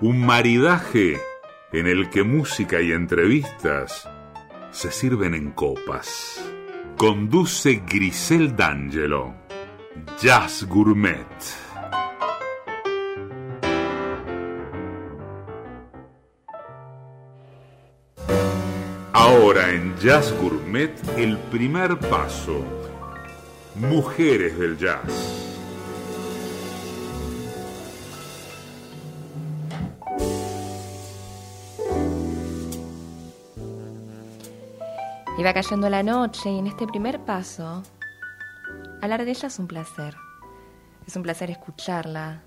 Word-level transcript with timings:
un 0.00 0.24
maridaje 0.24 1.18
en 1.72 1.86
el 1.86 2.10
que 2.10 2.22
música 2.22 2.80
y 2.80 2.92
entrevistas 2.92 4.08
se 4.70 4.90
sirven 4.90 5.34
en 5.34 5.52
copas. 5.52 6.44
Conduce 6.96 7.82
Grisel 7.86 8.54
D'Angelo. 8.54 9.34
Jazz 10.20 10.66
Gourmet. 10.68 11.26
Ahora 19.12 19.70
en 19.70 19.96
Jazz 19.96 20.34
Gourmet 20.40 20.92
el 21.16 21.38
primer 21.38 21.98
paso. 21.98 22.62
Mujeres 23.76 24.58
del 24.58 24.76
jazz. 24.76 25.55
Iba 35.46 35.54
cayendo 35.54 35.88
la 35.88 36.02
noche 36.02 36.50
y 36.50 36.58
en 36.58 36.66
este 36.66 36.88
primer 36.88 37.20
paso, 37.20 37.84
hablar 39.00 39.24
de 39.24 39.30
ella 39.30 39.46
es 39.46 39.60
un 39.60 39.68
placer. 39.68 40.16
Es 41.06 41.14
un 41.14 41.22
placer 41.22 41.52
escucharla. 41.52 42.42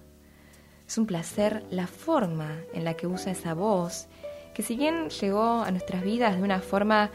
Es 0.85 0.97
un 0.97 1.05
placer 1.05 1.63
la 1.71 1.87
forma 1.87 2.57
en 2.73 2.83
la 2.83 2.95
que 2.95 3.07
usa 3.07 3.31
esa 3.31 3.53
voz, 3.53 4.09
que 4.53 4.63
si 4.63 4.75
bien 4.75 5.07
llegó 5.11 5.61
a 5.61 5.71
nuestras 5.71 6.03
vidas 6.03 6.35
de 6.35 6.43
una 6.43 6.59
forma 6.59 7.09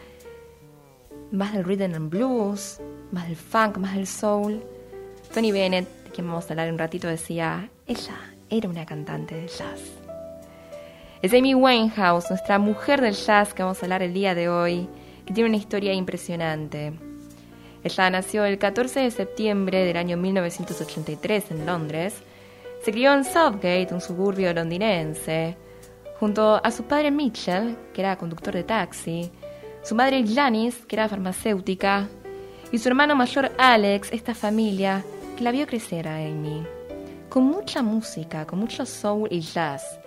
más 1.31 1.53
del 1.53 1.65
rhythm 1.65 1.95
and 1.95 2.09
blues, 2.09 2.81
más 3.13 3.27
del 3.27 3.37
funk, 3.37 3.77
más 3.77 3.95
del 3.95 4.07
soul, 4.07 4.65
Tony 5.35 5.53
Bennett, 5.53 5.87
de 6.05 6.11
quien 6.13 6.27
vamos 6.27 6.47
a 6.47 6.55
hablar 6.55 6.73
un 6.73 6.79
ratito, 6.79 7.09
decía, 7.09 7.69
ella 7.87 8.17
era 8.49 8.71
una 8.71 8.87
cantante 8.87 9.35
de 9.35 9.49
jazz. 9.49 9.83
Es 11.21 11.35
Amy 11.35 11.55
Winehouse, 11.55 12.31
nuestra 12.31 12.59
mujer 12.59 13.03
del 13.03 13.13
jazz 13.13 13.53
que 13.53 13.63
vamos 13.63 13.83
a 13.83 13.85
hablar 13.85 14.03
el 14.03 14.15
día 14.15 14.35
de 14.35 14.49
hoy 14.49 14.89
que 15.27 15.33
tiene 15.33 15.49
una 15.49 15.59
historia 15.59 15.93
impresionante. 15.93 16.93
Ella 17.83 18.11
nació 18.11 18.45
el 18.45 18.59
14 18.59 19.01
de 19.01 19.11
septiembre 19.11 19.85
del 19.85 19.97
año 19.97 20.17
1983 20.17 21.51
en 21.51 21.67
Londres. 21.67 22.15
Se 22.83 22.93
crió 22.93 23.13
en 23.13 23.25
Southgate, 23.25 23.89
un 23.93 24.01
suburbio 24.01 24.53
londinense, 24.55 25.57
junto 26.19 26.61
a 26.65 26.71
su 26.71 26.85
padre 26.85 27.11
Mitchell, 27.11 27.77
que 27.93 28.01
era 28.01 28.17
conductor 28.17 28.55
de 28.55 28.65
taxi, 28.65 29.31
su 29.83 29.95
madre 29.95 30.25
Janice, 30.27 30.87
que 30.87 30.97
era 30.97 31.09
farmacéutica, 31.09 32.09
y 32.73 32.79
su 32.79 32.89
hermano 32.89 33.15
mayor 33.15 33.53
Alex, 33.59 34.13
esta 34.13 34.35
familia 34.35 35.05
que 35.37 35.45
la 35.45 35.51
vio 35.51 35.67
crecer 35.67 36.09
a 36.09 36.17
Amy. 36.17 36.65
Con 37.29 37.45
mucha 37.45 37.83
música, 37.83 38.47
con 38.47 38.61
mucho 38.61 38.87
soul 38.87 39.29
y 39.31 39.41
jazz. 39.41 40.01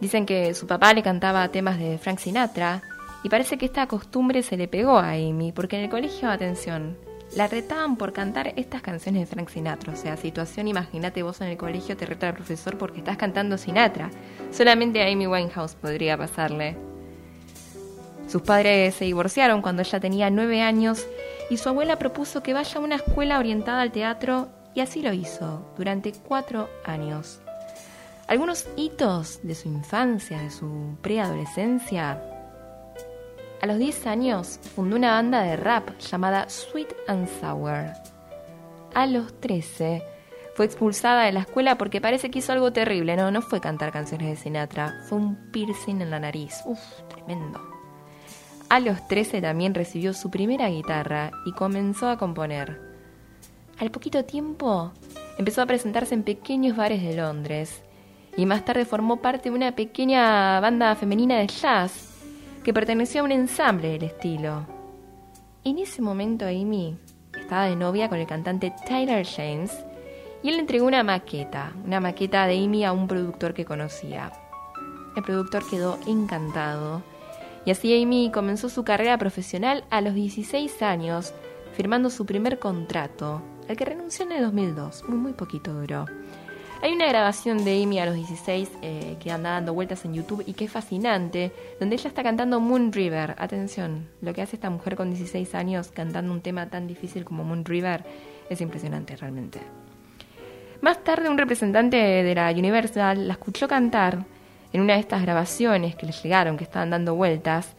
Dicen 0.00 0.26
que 0.26 0.52
su 0.54 0.66
papá 0.66 0.92
le 0.92 1.02
cantaba 1.02 1.48
temas 1.48 1.78
de 1.78 1.96
Frank 1.98 2.18
Sinatra, 2.18 2.82
y 3.24 3.30
parece 3.30 3.56
que 3.56 3.64
esta 3.64 3.86
costumbre 3.86 4.42
se 4.42 4.58
le 4.58 4.68
pegó 4.68 4.98
a 4.98 5.12
Amy, 5.12 5.50
porque 5.50 5.76
en 5.76 5.84
el 5.84 5.90
colegio, 5.90 6.28
atención, 6.30 6.98
la 7.34 7.48
retaban 7.48 7.96
por 7.96 8.12
cantar 8.12 8.52
estas 8.56 8.82
canciones 8.82 9.22
de 9.22 9.26
Frank 9.26 9.48
Sinatra. 9.48 9.94
O 9.94 9.96
sea, 9.96 10.18
situación, 10.18 10.68
imagínate 10.68 11.22
vos 11.22 11.40
en 11.40 11.48
el 11.48 11.56
colegio 11.56 11.96
te 11.96 12.04
reta 12.04 12.28
el 12.28 12.34
profesor 12.34 12.76
porque 12.76 12.98
estás 12.98 13.16
cantando 13.16 13.56
Sinatra. 13.56 14.10
Solamente 14.52 15.02
a 15.02 15.10
Amy 15.10 15.26
Winehouse 15.26 15.74
podría 15.74 16.18
pasarle. 16.18 16.76
Sus 18.28 18.42
padres 18.42 18.94
se 18.94 19.06
divorciaron 19.06 19.62
cuando 19.62 19.80
ella 19.80 20.00
tenía 20.00 20.28
nueve 20.28 20.60
años 20.60 21.06
y 21.48 21.56
su 21.56 21.70
abuela 21.70 21.98
propuso 21.98 22.42
que 22.42 22.52
vaya 22.52 22.78
a 22.78 22.82
una 22.82 22.96
escuela 22.96 23.38
orientada 23.38 23.80
al 23.80 23.90
teatro 23.90 24.48
y 24.74 24.80
así 24.80 25.00
lo 25.00 25.14
hizo 25.14 25.66
durante 25.78 26.12
cuatro 26.12 26.68
años. 26.84 27.40
Algunos 28.26 28.66
hitos 28.76 29.40
de 29.42 29.54
su 29.54 29.68
infancia, 29.68 30.40
de 30.40 30.50
su 30.50 30.96
preadolescencia, 31.00 32.33
a 33.64 33.66
los 33.66 33.78
10 33.78 34.06
años 34.08 34.60
fundó 34.76 34.96
una 34.96 35.12
banda 35.12 35.40
de 35.40 35.56
rap 35.56 35.98
llamada 35.98 36.50
Sweet 36.50 36.92
and 37.08 37.26
Sour. 37.40 37.94
A 38.92 39.06
los 39.06 39.40
13 39.40 40.02
fue 40.54 40.66
expulsada 40.66 41.24
de 41.24 41.32
la 41.32 41.40
escuela 41.40 41.78
porque 41.78 42.02
parece 42.02 42.30
que 42.30 42.40
hizo 42.40 42.52
algo 42.52 42.74
terrible. 42.74 43.16
No, 43.16 43.30
no 43.30 43.40
fue 43.40 43.62
cantar 43.62 43.90
canciones 43.90 44.28
de 44.28 44.36
Sinatra, 44.36 45.00
fue 45.08 45.16
un 45.16 45.50
piercing 45.50 46.02
en 46.02 46.10
la 46.10 46.20
nariz. 46.20 46.60
Uf, 46.66 46.78
tremendo. 47.08 47.58
A 48.68 48.80
los 48.80 49.08
13 49.08 49.40
también 49.40 49.72
recibió 49.72 50.12
su 50.12 50.30
primera 50.30 50.68
guitarra 50.68 51.30
y 51.46 51.52
comenzó 51.52 52.10
a 52.10 52.18
componer. 52.18 52.78
Al 53.78 53.90
poquito 53.90 54.26
tiempo 54.26 54.92
empezó 55.38 55.62
a 55.62 55.66
presentarse 55.66 56.12
en 56.12 56.22
pequeños 56.22 56.76
bares 56.76 57.02
de 57.02 57.16
Londres 57.16 57.82
y 58.36 58.44
más 58.44 58.62
tarde 58.66 58.84
formó 58.84 59.22
parte 59.22 59.48
de 59.48 59.56
una 59.56 59.74
pequeña 59.74 60.60
banda 60.60 60.94
femenina 60.96 61.38
de 61.38 61.46
jazz 61.46 62.03
que 62.64 62.72
perteneció 62.72 63.20
a 63.20 63.24
un 63.24 63.32
ensamble 63.32 63.90
del 63.90 64.04
estilo. 64.04 64.66
En 65.64 65.78
ese 65.78 66.00
momento 66.00 66.46
Amy 66.46 66.96
estaba 67.38 67.66
de 67.66 67.76
novia 67.76 68.08
con 68.08 68.18
el 68.18 68.26
cantante 68.26 68.72
Tyler 68.88 69.26
James 69.26 69.70
y 70.42 70.48
él 70.48 70.54
le 70.54 70.60
entregó 70.60 70.86
una 70.86 71.04
maqueta, 71.04 71.72
una 71.84 72.00
maqueta 72.00 72.46
de 72.46 72.64
Amy 72.64 72.84
a 72.84 72.92
un 72.92 73.06
productor 73.06 73.52
que 73.52 73.66
conocía. 73.66 74.32
El 75.14 75.22
productor 75.22 75.68
quedó 75.68 75.98
encantado 76.06 77.02
y 77.66 77.70
así 77.70 78.02
Amy 78.02 78.30
comenzó 78.32 78.70
su 78.70 78.82
carrera 78.82 79.18
profesional 79.18 79.84
a 79.90 80.00
los 80.00 80.14
16 80.14 80.82
años, 80.82 81.34
firmando 81.74 82.08
su 82.08 82.24
primer 82.24 82.58
contrato, 82.58 83.42
al 83.68 83.76
que 83.76 83.84
renunció 83.84 84.24
en 84.24 84.32
el 84.32 84.42
2002, 84.42 85.04
muy, 85.08 85.18
muy 85.18 85.32
poquito 85.32 85.72
duró. 85.72 86.06
Hay 86.82 86.92
una 86.92 87.06
grabación 87.06 87.64
de 87.64 87.82
Amy 87.82 87.98
a 87.98 88.06
los 88.06 88.14
16 88.14 88.70
eh, 88.82 89.16
que 89.18 89.30
anda 89.30 89.50
dando 89.50 89.72
vueltas 89.72 90.04
en 90.04 90.14
YouTube 90.14 90.44
y 90.46 90.52
que 90.52 90.66
es 90.66 90.70
fascinante, 90.70 91.50
donde 91.80 91.96
ella 91.96 92.08
está 92.08 92.22
cantando 92.22 92.60
Moon 92.60 92.92
River. 92.92 93.34
Atención, 93.38 94.08
lo 94.20 94.34
que 94.34 94.42
hace 94.42 94.56
esta 94.56 94.68
mujer 94.68 94.96
con 94.96 95.08
16 95.08 95.54
años 95.54 95.88
cantando 95.88 96.32
un 96.32 96.42
tema 96.42 96.68
tan 96.68 96.86
difícil 96.86 97.24
como 97.24 97.42
Moon 97.44 97.64
River 97.64 98.04
es 98.50 98.60
impresionante 98.60 99.16
realmente. 99.16 99.60
Más 100.82 101.02
tarde 101.02 101.30
un 101.30 101.38
representante 101.38 101.96
de 101.96 102.34
la 102.34 102.50
Universal 102.50 103.28
la 103.28 103.34
escuchó 103.34 103.66
cantar 103.66 104.24
en 104.72 104.80
una 104.82 104.94
de 104.94 105.00
estas 105.00 105.22
grabaciones 105.22 105.96
que 105.96 106.04
le 106.04 106.12
llegaron, 106.12 106.58
que 106.58 106.64
estaban 106.64 106.90
dando 106.90 107.14
vueltas, 107.14 107.74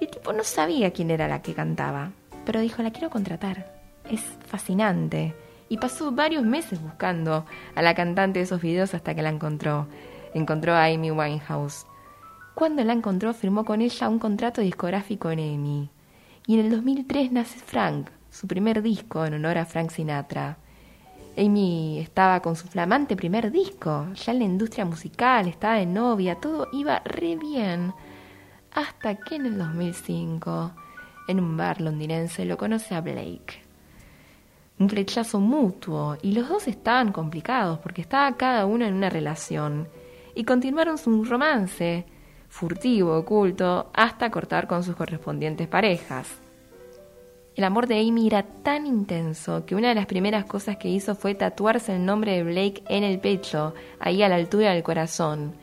y 0.00 0.04
el 0.04 0.10
tipo 0.10 0.32
no 0.32 0.44
sabía 0.44 0.92
quién 0.92 1.10
era 1.10 1.26
la 1.26 1.42
que 1.42 1.54
cantaba, 1.54 2.12
pero 2.44 2.60
dijo, 2.60 2.82
la 2.82 2.92
quiero 2.92 3.10
contratar, 3.10 3.72
es 4.08 4.20
fascinante 4.46 5.34
y 5.74 5.76
pasó 5.76 6.12
varios 6.12 6.44
meses 6.44 6.80
buscando 6.80 7.46
a 7.74 7.82
la 7.82 7.96
cantante 7.96 8.38
de 8.38 8.44
esos 8.44 8.62
videos 8.62 8.94
hasta 8.94 9.12
que 9.12 9.22
la 9.22 9.28
encontró. 9.28 9.88
Encontró 10.32 10.72
a 10.72 10.84
Amy 10.84 11.10
Winehouse. 11.10 11.84
Cuando 12.54 12.84
la 12.84 12.92
encontró, 12.92 13.34
firmó 13.34 13.64
con 13.64 13.80
ella 13.80 14.08
un 14.08 14.20
contrato 14.20 14.60
discográfico 14.60 15.32
en 15.32 15.40
Amy. 15.40 15.90
Y 16.46 16.54
en 16.54 16.66
el 16.66 16.70
2003 16.70 17.32
nace 17.32 17.58
Frank, 17.58 18.08
su 18.30 18.46
primer 18.46 18.82
disco 18.82 19.24
en 19.24 19.34
honor 19.34 19.58
a 19.58 19.66
Frank 19.66 19.90
Sinatra. 19.90 20.58
Amy 21.36 21.98
estaba 21.98 22.38
con 22.38 22.54
su 22.54 22.68
flamante 22.68 23.16
primer 23.16 23.50
disco, 23.50 24.06
ya 24.14 24.30
en 24.30 24.38
la 24.38 24.44
industria 24.44 24.84
musical, 24.84 25.48
estaba 25.48 25.74
de 25.74 25.86
novia, 25.86 26.36
todo 26.36 26.68
iba 26.72 27.00
re 27.04 27.34
bien. 27.34 27.92
Hasta 28.70 29.16
que 29.16 29.34
en 29.34 29.46
el 29.46 29.58
2005, 29.58 30.70
en 31.26 31.40
un 31.40 31.56
bar 31.56 31.80
londinense, 31.80 32.44
lo 32.44 32.56
conoce 32.56 32.94
a 32.94 33.00
Blake 33.00 33.63
un 34.78 34.88
rechazo 34.88 35.40
mutuo 35.40 36.16
y 36.22 36.32
los 36.32 36.48
dos 36.48 36.66
estaban 36.66 37.12
complicados 37.12 37.78
porque 37.78 38.02
estaba 38.02 38.36
cada 38.36 38.66
uno 38.66 38.84
en 38.84 38.94
una 38.94 39.10
relación 39.10 39.88
y 40.34 40.44
continuaron 40.44 40.98
su 40.98 41.24
romance, 41.24 42.06
furtivo, 42.48 43.16
oculto, 43.16 43.90
hasta 43.94 44.30
cortar 44.30 44.66
con 44.66 44.82
sus 44.82 44.96
correspondientes 44.96 45.68
parejas. 45.68 46.28
El 47.54 47.62
amor 47.62 47.86
de 47.86 48.00
Amy 48.00 48.26
era 48.26 48.42
tan 48.42 48.84
intenso 48.84 49.64
que 49.64 49.76
una 49.76 49.90
de 49.90 49.94
las 49.94 50.06
primeras 50.06 50.44
cosas 50.44 50.76
que 50.76 50.88
hizo 50.88 51.14
fue 51.14 51.36
tatuarse 51.36 51.94
el 51.94 52.04
nombre 52.04 52.32
de 52.32 52.42
Blake 52.42 52.82
en 52.88 53.04
el 53.04 53.20
pecho, 53.20 53.74
ahí 54.00 54.24
a 54.24 54.28
la 54.28 54.34
altura 54.34 54.72
del 54.72 54.82
corazón. 54.82 55.54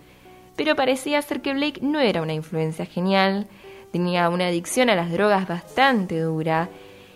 Pero 0.56 0.78
parecía 0.78 1.22
ser 1.22 1.42
que 1.42 1.54
Blake 1.54 1.82
no 1.82 2.00
era 2.00 2.22
una 2.22 2.34
influencia 2.34 2.86
genial, 2.86 3.48
tenía 3.92 4.30
una 4.30 4.48
adicción 4.48 4.90
a 4.90 4.96
las 4.96 5.12
drogas 5.12 5.50
bastante 5.50 6.22
dura 6.22 6.70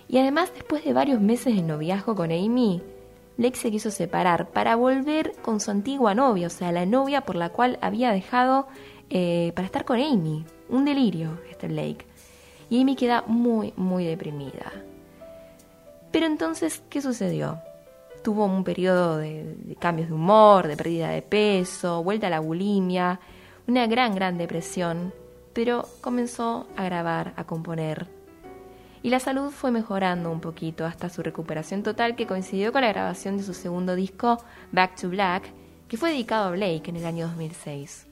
y 0.08 0.18
además 0.18 0.52
después 0.54 0.84
de 0.84 0.94
varios 0.94 1.22
meses 1.22 1.56
de 1.56 1.62
noviazgo 1.62 2.16
con 2.16 2.32
Amy, 2.32 2.82
Blake 3.38 3.58
se 3.58 3.72
quiso 3.72 3.92
separar 3.92 4.50
para 4.50 4.76
volver 4.76 5.34
con 5.42 5.60
su 5.60 5.72
antigua 5.72 6.16
novia, 6.16 6.48
o 6.48 6.50
sea, 6.50 6.72
la 6.72 6.86
novia 6.86 7.22
por 7.22 7.36
la 7.36 7.50
cual 7.50 7.78
había 7.82 8.12
dejado 8.12 8.68
eh, 9.10 9.52
para 9.56 9.66
estar 9.66 9.84
con 9.86 10.00
Amy. 10.00 10.46
Un 10.70 10.86
delirio, 10.86 11.40
este 11.50 11.68
Blake. 11.68 12.06
Y 12.70 12.82
Amy 12.82 12.96
queda 12.96 13.24
muy, 13.28 13.74
muy 13.76 14.06
deprimida. 14.06 14.72
Pero 16.12 16.26
entonces, 16.28 16.82
¿qué 16.90 17.02
sucedió? 17.02 17.60
Tuvo 18.24 18.46
un 18.46 18.64
periodo 18.64 19.18
de, 19.18 19.56
de 19.58 19.76
cambios 19.76 20.08
de 20.08 20.16
humor, 20.16 20.68
de 20.68 20.78
pérdida 20.78 21.10
de 21.10 21.22
peso, 21.22 22.04
vuelta 22.04 22.28
a 22.28 22.32
la 22.32 22.40
bulimia, 22.40 23.20
una 23.68 23.86
gran, 23.86 24.16
gran 24.16 24.38
depresión, 24.38 25.14
pero 25.54 25.86
comenzó 26.02 26.68
a 26.78 26.86
grabar, 26.86 27.34
a 27.36 27.44
componer 27.44 28.08
y 29.06 29.12
la 29.12 29.20
salud 29.20 29.52
fue 29.52 29.70
mejorando 29.70 30.32
un 30.32 30.42
poquito 30.42 30.84
hasta 30.84 31.10
su 31.10 31.22
recuperación 31.22 31.84
total 31.84 32.16
que 32.16 32.26
coincidió 32.26 32.72
con 32.72 32.82
la 32.82 32.88
grabación 32.88 33.38
de 33.38 33.44
su 33.44 33.54
segundo 33.54 33.94
disco 33.94 34.44
Back 34.72 35.00
to 35.00 35.10
Black, 35.10 35.44
que 35.88 35.96
fue 35.96 36.10
dedicado 36.10 36.46
a 36.46 36.52
Blake 36.54 36.90
en 36.90 36.96
el 36.96 37.06
año 37.06 37.28
2006. 37.28 38.08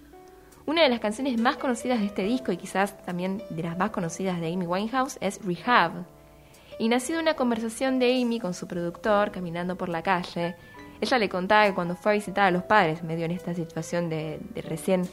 Una 0.68 0.84
de 0.84 0.90
las 0.90 1.00
canciones 1.00 1.42
más 1.42 1.57
conocidas 1.57 2.00
de 2.00 2.06
este 2.06 2.22
disco 2.22 2.51
y 2.51 2.57
quizás 2.57 2.95
también 3.07 3.42
de 3.50 3.63
las 3.63 3.75
más 3.75 3.90
conocidas 3.90 4.40
de 4.40 4.54
Amy 4.54 4.68
Winehouse 4.68 5.18
es 5.19 5.44
Rehab. 5.44 6.06
Y 6.78 6.90
nació 6.90 7.19
una 7.19 7.34
conversación 7.34 7.98
de 7.98 8.22
Amy 8.22 8.39
con 8.39 8.54
su 8.54 8.68
productor 8.68 9.31
caminando 9.31 9.75
por 9.75 9.89
la 9.89 10.04
calle. 10.04 10.56
Ella 11.01 11.18
le 11.18 11.28
contaba 11.28 11.66
que 11.66 11.74
cuando 11.74 11.96
fue 11.96 12.12
a 12.12 12.16
visitar 12.16 12.46
a 12.46 12.51
los 12.51 12.66
padres, 12.66 13.01
medio 13.01 13.25
en 13.25 13.31
esta 13.31 13.56
situación 13.56 14.10
de 14.12 14.39
recién 14.69 15.10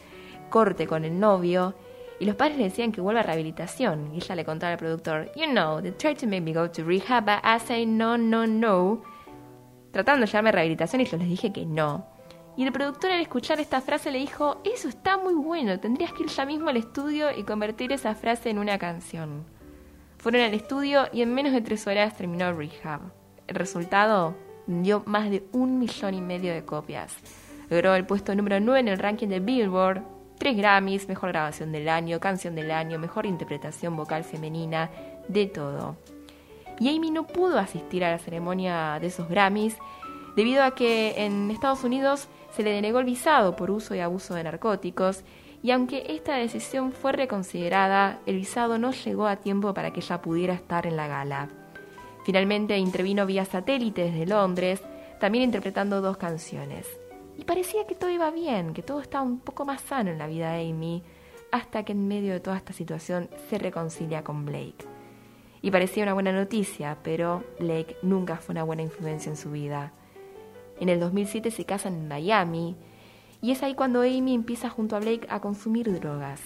corte 0.50 0.86
con 0.86 1.06
el 1.06 1.18
novio, 1.18 1.74
y 2.20 2.26
los 2.26 2.36
padres 2.36 2.58
le 2.58 2.64
decían 2.64 2.92
que 2.92 3.00
vuelva 3.00 3.20
a 3.20 3.22
rehabilitación. 3.22 4.14
Y 4.14 4.18
ella 4.18 4.34
le 4.34 4.44
contaba 4.44 4.72
al 4.72 4.78
productor, 4.78 5.32
You 5.34 5.46
know, 5.46 5.80
they 5.80 5.90
tried 5.90 6.18
to 6.18 6.26
make 6.26 6.42
me 6.42 6.52
go 6.52 6.70
to 6.70 6.84
rehab, 6.84 7.24
but 7.24 7.42
I 7.42 7.58
say 7.58 7.86
no, 7.86 8.18
no, 8.18 8.46
no. 8.46 9.02
Tratando 9.90 10.26
de 10.26 10.30
llamarme 10.30 10.52
rehabilitación 10.52 11.00
y 11.00 11.06
yo 11.06 11.16
les 11.16 11.28
dije 11.28 11.50
que 11.50 11.64
no. 11.64 12.06
Y 12.58 12.64
el 12.64 12.72
productor 12.72 13.10
al 13.10 13.22
escuchar 13.22 13.58
esta 13.58 13.80
frase 13.80 14.10
le 14.10 14.18
dijo, 14.18 14.60
eso 14.64 14.88
está 14.88 15.16
muy 15.16 15.32
bueno, 15.32 15.80
tendrías 15.80 16.12
que 16.12 16.24
ir 16.24 16.28
ya 16.28 16.44
mismo 16.44 16.68
al 16.68 16.76
estudio 16.76 17.30
y 17.34 17.42
convertir 17.44 17.90
esa 17.90 18.14
frase 18.14 18.50
en 18.50 18.58
una 18.58 18.78
canción. 18.78 19.46
Fueron 20.18 20.42
al 20.42 20.52
estudio 20.52 21.06
y 21.14 21.22
en 21.22 21.32
menos 21.32 21.52
de 21.52 21.62
tres 21.62 21.86
horas 21.86 22.18
terminó 22.18 22.52
Rehab. 22.52 23.00
El 23.46 23.54
resultado 23.54 24.36
dio 24.66 25.02
más 25.06 25.30
de 25.30 25.42
un 25.52 25.78
millón 25.78 26.12
y 26.12 26.20
medio 26.20 26.52
de 26.52 26.66
copias. 26.66 27.16
Logró 27.70 27.94
el 27.94 28.04
puesto 28.04 28.34
número 28.34 28.60
9 28.60 28.80
en 28.80 28.88
el 28.88 28.98
ranking 28.98 29.28
de 29.28 29.40
Billboard, 29.40 30.02
tres 30.40 30.56
Grammys, 30.56 31.06
mejor 31.06 31.32
grabación 31.32 31.70
del 31.70 31.86
año, 31.90 32.18
canción 32.18 32.54
del 32.54 32.70
año, 32.70 32.98
mejor 32.98 33.26
interpretación 33.26 33.94
vocal 33.94 34.24
femenina, 34.24 34.90
de 35.28 35.46
todo. 35.46 35.96
Y 36.80 36.88
Amy 36.88 37.10
no 37.10 37.26
pudo 37.26 37.58
asistir 37.58 38.02
a 38.04 38.10
la 38.10 38.18
ceremonia 38.18 38.98
de 38.98 39.08
esos 39.08 39.28
Grammys 39.28 39.76
debido 40.36 40.64
a 40.64 40.74
que 40.74 41.26
en 41.26 41.50
Estados 41.50 41.84
Unidos 41.84 42.26
se 42.56 42.62
le 42.62 42.72
denegó 42.72 43.00
el 43.00 43.04
visado 43.04 43.54
por 43.54 43.70
uso 43.70 43.94
y 43.94 44.00
abuso 44.00 44.34
de 44.34 44.44
narcóticos 44.44 45.24
y 45.62 45.72
aunque 45.72 46.06
esta 46.08 46.36
decisión 46.36 46.92
fue 46.92 47.12
reconsiderada, 47.12 48.18
el 48.24 48.36
visado 48.36 48.78
no 48.78 48.92
llegó 48.92 49.26
a 49.26 49.36
tiempo 49.36 49.74
para 49.74 49.92
que 49.92 50.00
ella 50.00 50.22
pudiera 50.22 50.54
estar 50.54 50.86
en 50.86 50.96
la 50.96 51.06
gala. 51.06 51.50
Finalmente 52.24 52.78
intervino 52.78 53.26
vía 53.26 53.44
satélite 53.44 54.10
desde 54.10 54.24
Londres, 54.24 54.80
también 55.20 55.44
interpretando 55.44 56.00
dos 56.00 56.16
canciones. 56.16 56.99
Y 57.40 57.44
parecía 57.44 57.86
que 57.86 57.94
todo 57.94 58.10
iba 58.10 58.30
bien, 58.30 58.74
que 58.74 58.82
todo 58.82 59.00
estaba 59.00 59.24
un 59.24 59.40
poco 59.40 59.64
más 59.64 59.80
sano 59.80 60.10
en 60.10 60.18
la 60.18 60.26
vida 60.26 60.52
de 60.52 60.68
Amy, 60.68 61.02
hasta 61.50 61.84
que 61.84 61.92
en 61.92 62.06
medio 62.06 62.34
de 62.34 62.40
toda 62.40 62.58
esta 62.58 62.74
situación 62.74 63.30
se 63.48 63.56
reconcilia 63.56 64.22
con 64.22 64.44
Blake. 64.44 64.84
Y 65.62 65.70
parecía 65.70 66.02
una 66.02 66.12
buena 66.12 66.32
noticia, 66.32 66.98
pero 67.02 67.42
Blake 67.58 67.96
nunca 68.02 68.36
fue 68.36 68.52
una 68.52 68.64
buena 68.64 68.82
influencia 68.82 69.30
en 69.30 69.38
su 69.38 69.52
vida. 69.52 69.94
En 70.80 70.90
el 70.90 71.00
2007 71.00 71.50
se 71.50 71.64
casan 71.64 71.94
en 71.94 72.08
Miami, 72.08 72.76
y 73.40 73.52
es 73.52 73.62
ahí 73.62 73.74
cuando 73.74 74.02
Amy 74.02 74.34
empieza 74.34 74.68
junto 74.68 74.94
a 74.94 75.00
Blake 75.00 75.26
a 75.30 75.40
consumir 75.40 75.98
drogas. 75.98 76.42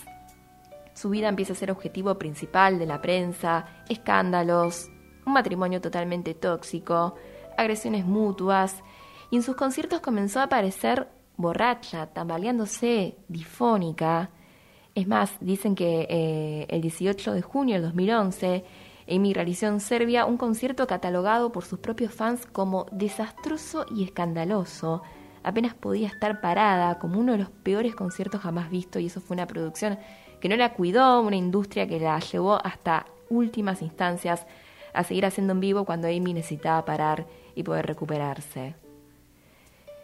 Su 0.94 1.10
vida 1.10 1.28
empieza 1.28 1.54
a 1.54 1.56
ser 1.56 1.72
objetivo 1.72 2.16
principal 2.18 2.78
de 2.78 2.86
la 2.86 3.02
prensa, 3.02 3.66
escándalos, 3.88 4.92
un 5.26 5.32
matrimonio 5.32 5.80
totalmente 5.80 6.34
tóxico, 6.34 7.16
agresiones 7.58 8.06
mutuas, 8.06 8.84
y 9.30 9.36
en 9.36 9.42
sus 9.42 9.56
conciertos 9.56 10.00
comenzó 10.00 10.40
a 10.40 10.44
aparecer 10.44 11.08
borracha, 11.36 12.06
tambaleándose, 12.06 13.16
difónica. 13.28 14.30
Es 14.94 15.06
más, 15.06 15.32
dicen 15.40 15.74
que 15.74 16.06
eh, 16.08 16.66
el 16.68 16.80
18 16.80 17.32
de 17.32 17.42
junio 17.42 17.74
del 17.74 17.82
2011, 17.82 18.64
Amy 19.08 19.34
realizó 19.34 19.66
en 19.66 19.80
Serbia 19.80 20.24
un 20.24 20.36
concierto 20.36 20.86
catalogado 20.86 21.52
por 21.52 21.64
sus 21.64 21.78
propios 21.78 22.14
fans 22.14 22.46
como 22.46 22.86
desastroso 22.92 23.86
y 23.94 24.04
escandaloso. 24.04 25.02
Apenas 25.42 25.74
podía 25.74 26.08
estar 26.08 26.40
parada, 26.40 26.98
como 26.98 27.20
uno 27.20 27.32
de 27.32 27.38
los 27.38 27.50
peores 27.50 27.94
conciertos 27.94 28.40
jamás 28.40 28.70
vistos, 28.70 29.02
y 29.02 29.06
eso 29.06 29.20
fue 29.20 29.34
una 29.34 29.46
producción 29.46 29.98
que 30.40 30.48
no 30.48 30.56
la 30.56 30.72
cuidó, 30.72 31.20
una 31.20 31.36
industria 31.36 31.86
que 31.86 32.00
la 32.00 32.18
llevó 32.20 32.64
hasta 32.64 33.06
últimas 33.28 33.82
instancias 33.82 34.46
a 34.94 35.04
seguir 35.04 35.26
haciendo 35.26 35.52
en 35.52 35.60
vivo 35.60 35.84
cuando 35.84 36.06
Amy 36.06 36.32
necesitaba 36.32 36.84
parar 36.84 37.26
y 37.54 37.62
poder 37.62 37.86
recuperarse. 37.86 38.83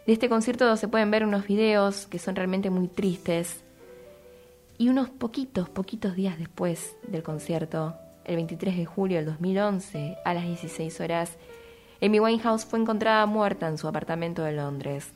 De 0.05 0.13
este 0.13 0.29
concierto 0.29 0.75
se 0.77 0.87
pueden 0.87 1.11
ver 1.11 1.23
unos 1.23 1.45
videos 1.45 2.07
que 2.07 2.17
son 2.17 2.35
realmente 2.35 2.69
muy 2.69 2.87
tristes. 2.87 3.63
Y 4.79 4.89
unos 4.89 5.09
poquitos, 5.09 5.69
poquitos 5.69 6.15
días 6.15 6.39
después 6.39 6.95
del 7.07 7.21
concierto, 7.21 7.93
el 8.25 8.35
23 8.37 8.77
de 8.77 8.85
julio 8.85 9.17
del 9.17 9.27
2011, 9.27 10.17
a 10.25 10.33
las 10.33 10.43
16 10.43 10.99
horas, 11.01 11.37
Amy 12.01 12.19
Winehouse 12.19 12.65
fue 12.65 12.79
encontrada 12.79 13.27
muerta 13.27 13.67
en 13.67 13.77
su 13.77 13.87
apartamento 13.87 14.41
de 14.43 14.53
Londres. 14.53 15.11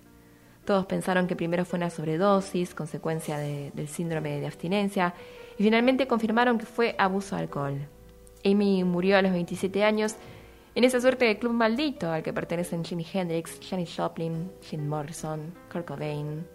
Todos 0.66 0.86
pensaron 0.86 1.26
que 1.26 1.36
primero 1.36 1.66
fue 1.66 1.78
una 1.78 1.90
sobredosis, 1.90 2.76
consecuencia 2.76 3.40
del 3.40 3.88
síndrome 3.88 4.40
de 4.40 4.46
abstinencia, 4.46 5.16
y 5.58 5.64
finalmente 5.64 6.08
confirmaron 6.08 6.60
que 6.60 6.68
fue 6.68 6.96
abuso 7.00 7.36
de 7.36 7.42
alcohol. 7.42 7.88
Amy 8.44 8.84
murió 8.84 9.18
a 9.18 9.24
los 9.24 9.32
27 9.32 9.84
años 9.84 10.16
en 10.76 10.84
esa 10.84 11.00
suerte 11.00 11.26
de 11.26 11.40
club 11.40 11.54
maldito 11.54 12.12
al 12.12 12.22
que 12.22 12.34
pertenecen 12.34 12.84
Jimi 12.84 13.08
Hendrix, 13.12 13.60
Janis 13.68 13.96
Joplin, 13.96 14.52
Jim 14.62 14.86
Morrison, 14.86 15.54
Kurt 15.72 15.88
Cobain. 15.88 16.46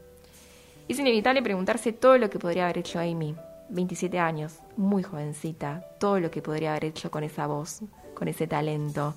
Es 0.86 0.98
inevitable 0.98 1.42
preguntarse 1.42 1.94
todo 1.94 2.18
lo 2.18 2.28
que 2.28 2.38
podría 2.38 2.64
haber 2.64 2.78
hecho 2.78 2.98
Amy. 2.98 3.34
27 3.70 4.18
años, 4.18 4.58
muy 4.76 5.02
jovencita, 5.02 5.84
todo 5.98 6.20
lo 6.20 6.30
que 6.30 6.42
podría 6.42 6.72
haber 6.72 6.86
hecho 6.86 7.10
con 7.10 7.22
esa 7.24 7.46
voz, 7.46 7.82
con 8.14 8.28
ese 8.28 8.46
talento. 8.46 9.14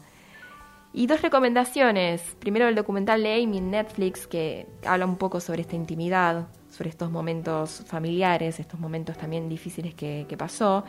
Y 0.94 1.08
dos 1.08 1.22
recomendaciones. 1.22 2.22
Primero 2.40 2.68
el 2.68 2.76
documental 2.76 3.24
de 3.24 3.42
Amy 3.42 3.58
en 3.58 3.72
Netflix 3.72 4.28
que 4.28 4.68
habla 4.86 5.06
un 5.06 5.18
poco 5.18 5.40
sobre 5.40 5.62
esta 5.62 5.76
intimidad, 5.76 6.48
sobre 6.70 6.92
estos 6.92 7.10
momentos 7.10 7.84
familiares, 7.88 8.60
estos 8.60 8.80
momentos 8.80 9.18
también 9.18 9.50
difíciles 9.50 9.96
que, 9.96 10.27
que 10.30 10.38
pasó. 10.38 10.86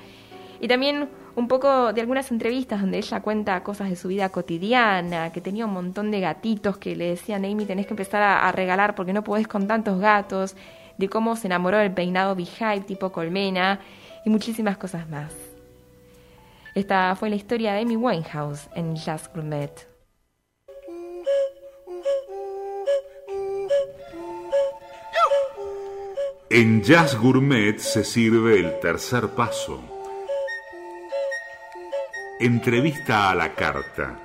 Y 0.61 0.69
también 0.69 1.09
un 1.37 1.49
poco 1.49 1.93
de 1.93 2.01
algunas 2.01 2.31
entrevistas 2.31 2.81
donde 2.81 2.99
ella 2.99 3.21
cuenta 3.21 3.63
cosas 3.63 3.91
de 3.91 3.97
su 3.97 4.09
vida 4.09 4.29
cotidiana, 4.29 5.33
que 5.33 5.41
tenía 5.41 5.67
un 5.67 5.73
montón 5.73 6.11
de 6.11 6.21
gatitos 6.21 6.77
que 6.79 6.95
le 6.95 7.11
decían, 7.11 7.45
Amy, 7.45 7.67
tenés 7.67 7.87
que 7.87 7.93
empezar 7.93 8.23
a, 8.23 8.51
regalar 8.53 8.95
porque 8.95 9.13
no 9.13 9.25
podés 9.25 9.49
con 9.49 9.67
tantos 9.67 9.99
gatos, 10.01 10.57
de 10.97 11.09
cómo 11.09 11.35
se 11.35 11.49
enamoró 11.49 11.79
del 11.79 11.93
peinado 11.93 12.37
Beehive 12.37 12.85
tipo 12.87 13.11
colmena 13.11 13.81
y 14.25 14.31
muchísimas 14.31 14.77
cosas 14.77 15.09
más. 15.09 15.35
Esta 16.75 17.15
fue 17.17 17.31
la 17.31 17.37
historia 17.37 17.73
de 17.73 17.81
Amy 17.81 17.97
Winehouse 17.97 18.69
en 18.75 18.95
Jazz 18.95 19.29
Gourmet. 19.33 19.89
En 26.51 26.83
Jazz 26.83 27.17
Gourmet 27.17 27.79
se 27.79 28.05
sirve 28.05 28.61
el 28.61 28.79
tercer 28.79 29.29
paso 29.31 29.94
Entrevista 32.45 33.31
a 33.31 33.35
la 33.35 33.55
carta. 33.55 34.21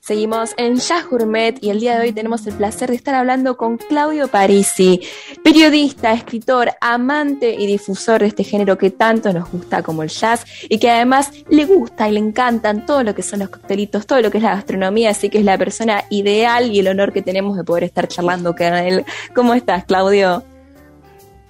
Seguimos 0.00 0.52
en 0.58 0.76
Jazz 0.76 1.06
Gourmet 1.08 1.56
y 1.62 1.70
el 1.70 1.80
día 1.80 1.94
de 1.98 2.02
hoy 2.02 2.12
tenemos 2.12 2.46
el 2.46 2.52
placer 2.52 2.90
de 2.90 2.96
estar 2.96 3.14
hablando 3.14 3.56
con 3.56 3.78
Claudio 3.78 4.28
Parisi, 4.28 5.00
periodista, 5.54 6.12
escritor, 6.12 6.68
amante 6.80 7.48
y 7.48 7.64
difusor 7.64 8.22
de 8.22 8.26
este 8.26 8.42
género 8.42 8.76
que 8.76 8.90
tanto 8.90 9.32
nos 9.32 9.52
gusta 9.52 9.84
como 9.84 10.02
el 10.02 10.08
jazz 10.08 10.44
y 10.68 10.80
que 10.80 10.90
además 10.90 11.30
le 11.48 11.64
gusta 11.64 12.08
y 12.08 12.12
le 12.12 12.18
encantan 12.18 12.84
todo 12.84 13.04
lo 13.04 13.14
que 13.14 13.22
son 13.22 13.38
los 13.38 13.50
coctelitos, 13.50 14.04
todo 14.04 14.20
lo 14.20 14.32
que 14.32 14.38
es 14.38 14.42
la 14.42 14.56
gastronomía, 14.56 15.10
así 15.10 15.30
que 15.30 15.38
es 15.38 15.44
la 15.44 15.56
persona 15.56 16.02
ideal 16.10 16.72
y 16.72 16.80
el 16.80 16.88
honor 16.88 17.12
que 17.12 17.22
tenemos 17.22 17.56
de 17.56 17.62
poder 17.62 17.84
estar 17.84 18.08
charlando 18.08 18.56
con 18.56 18.74
él. 18.74 19.04
¿Cómo 19.32 19.54
estás, 19.54 19.84
Claudio? 19.84 20.42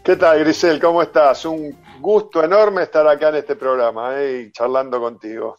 ¿Qué 0.04 0.16
tal, 0.16 0.38
Grisel? 0.40 0.78
¿Cómo 0.78 1.00
estás? 1.00 1.46
Un 1.46 1.74
gusto 1.98 2.44
enorme 2.44 2.82
estar 2.82 3.08
acá 3.08 3.30
en 3.30 3.36
este 3.36 3.56
programa 3.56 4.20
eh, 4.20 4.42
y 4.48 4.52
charlando 4.52 5.00
contigo 5.00 5.56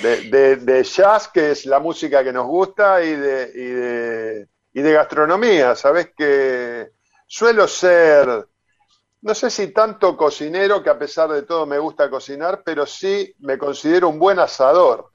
de, 0.00 0.56
de, 0.56 0.82
jazz, 0.82 1.28
que 1.28 1.50
es 1.50 1.66
la 1.66 1.78
música 1.78 2.24
que 2.24 2.32
nos 2.32 2.46
gusta, 2.46 3.04
y 3.04 3.14
de, 3.14 3.50
y 3.54 3.66
de, 3.66 4.48
y 4.72 4.80
de 4.80 4.92
gastronomía. 4.92 5.74
Sabes 5.74 6.08
que 6.16 7.01
suelo 7.32 7.66
ser 7.66 8.46
no 9.22 9.34
sé 9.34 9.48
si 9.50 9.68
tanto 9.68 10.16
cocinero, 10.16 10.82
que 10.82 10.90
a 10.90 10.98
pesar 10.98 11.30
de 11.30 11.42
todo 11.42 11.64
me 11.64 11.78
gusta 11.78 12.10
cocinar, 12.10 12.62
pero 12.64 12.84
sí 12.84 13.32
me 13.38 13.56
considero 13.56 14.08
un 14.08 14.18
buen 14.18 14.38
asador. 14.40 15.10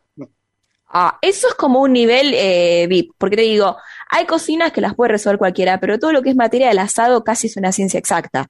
Ah, 0.88 1.20
eso 1.22 1.50
es 1.50 1.54
como 1.56 1.82
un 1.82 1.92
nivel 1.92 2.34
eh, 2.34 2.88
VIP, 2.88 3.12
porque 3.18 3.36
te 3.36 3.42
digo, 3.42 3.76
hay 4.10 4.26
cocinas 4.26 4.72
que 4.72 4.80
las 4.80 4.96
puede 4.96 5.12
resolver 5.12 5.38
cualquiera, 5.38 5.80
pero 5.82 6.00
todo 6.00 6.14
lo 6.14 6.22
que 6.22 6.30
es 6.30 6.36
materia 6.38 6.70
del 6.70 6.80
asado 6.80 7.24
casi 7.24 7.48
es 7.48 7.58
una 7.58 7.74
ciencia 7.74 8.00
exacta. 8.00 8.48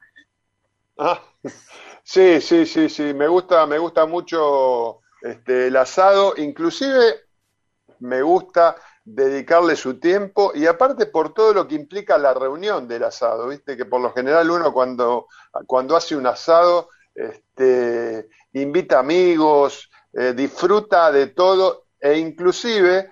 Ah, 0.99 1.19
sí, 2.03 2.39
sí, 2.39 2.67
sí, 2.67 2.87
sí, 2.87 3.13
me 3.15 3.27
gusta, 3.27 3.65
me 3.65 3.79
gusta 3.79 4.05
mucho 4.05 4.99
este, 5.23 5.67
el 5.67 5.75
asado, 5.75 6.35
inclusive 6.37 7.15
me 7.99 8.21
gusta 8.21 8.75
dedicarle 9.09 9.77
su 9.77 10.01
tiempo 10.01 10.51
y 10.53 10.65
aparte 10.65 11.05
por 11.05 11.33
todo 11.33 11.53
lo 11.53 11.65
que 11.65 11.75
implica 11.75 12.17
la 12.17 12.33
reunión 12.33 12.89
del 12.89 13.05
asado, 13.05 13.47
viste 13.47 13.77
que 13.77 13.85
por 13.85 14.01
lo 14.01 14.11
general 14.11 14.51
uno 14.51 14.73
cuando, 14.73 15.27
cuando 15.65 15.95
hace 15.95 16.17
un 16.17 16.27
asado 16.27 16.89
este, 17.15 18.27
invita 18.51 18.99
amigos, 18.99 19.89
eh, 20.11 20.33
disfruta 20.33 21.09
de 21.13 21.27
todo 21.27 21.85
e 22.01 22.17
inclusive, 22.17 23.09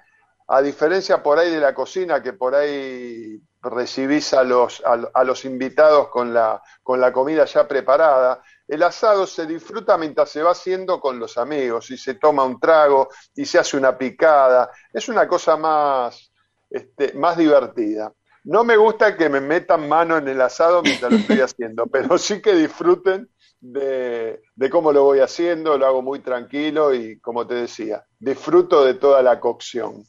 a 0.47 0.61
diferencia 0.61 1.23
por 1.23 1.39
ahí 1.39 1.49
de 1.49 1.61
la 1.61 1.73
cocina 1.73 2.21
que 2.21 2.33
por 2.33 2.55
ahí 2.55 3.39
recibís 3.61 4.33
a 4.33 4.43
los, 4.43 4.83
a 4.85 5.23
los 5.23 5.45
invitados 5.45 6.09
con 6.09 6.33
la, 6.33 6.61
con 6.83 6.99
la 6.99 7.13
comida 7.13 7.45
ya 7.45 7.69
preparada, 7.69 8.43
el 8.67 8.83
asado 8.83 9.27
se 9.27 9.45
disfruta 9.45 9.97
mientras 9.97 10.29
se 10.29 10.41
va 10.41 10.51
haciendo 10.51 10.99
con 10.99 11.19
los 11.19 11.37
amigos 11.37 11.91
y 11.91 11.97
se 11.97 12.15
toma 12.15 12.43
un 12.43 12.59
trago 12.59 13.09
y 13.35 13.45
se 13.45 13.59
hace 13.59 13.77
una 13.77 13.97
picada. 13.97 14.71
Es 14.91 15.07
una 15.07 15.27
cosa 15.27 15.55
más, 15.55 16.31
este, 16.69 17.13
más 17.13 17.37
divertida. 17.37 18.11
No 18.43 18.63
me 18.63 18.77
gusta 18.77 19.15
que 19.15 19.29
me 19.29 19.41
metan 19.41 19.87
mano 19.87 20.17
en 20.17 20.27
el 20.27 20.41
asado 20.41 20.81
mientras 20.81 21.11
lo 21.11 21.17
estoy 21.17 21.41
haciendo, 21.41 21.85
pero 21.91 22.17
sí 22.17 22.41
que 22.41 22.53
disfruten 22.53 23.29
de, 23.59 24.41
de, 24.55 24.69
cómo 24.69 24.91
lo 24.91 25.03
voy 25.03 25.19
haciendo, 25.19 25.77
lo 25.77 25.87
hago 25.87 26.01
muy 26.01 26.19
tranquilo 26.19 26.93
y 26.93 27.19
como 27.19 27.47
te 27.47 27.55
decía, 27.55 28.03
disfruto 28.19 28.83
de 28.83 28.95
toda 28.95 29.23
la 29.23 29.39
cocción. 29.39 30.03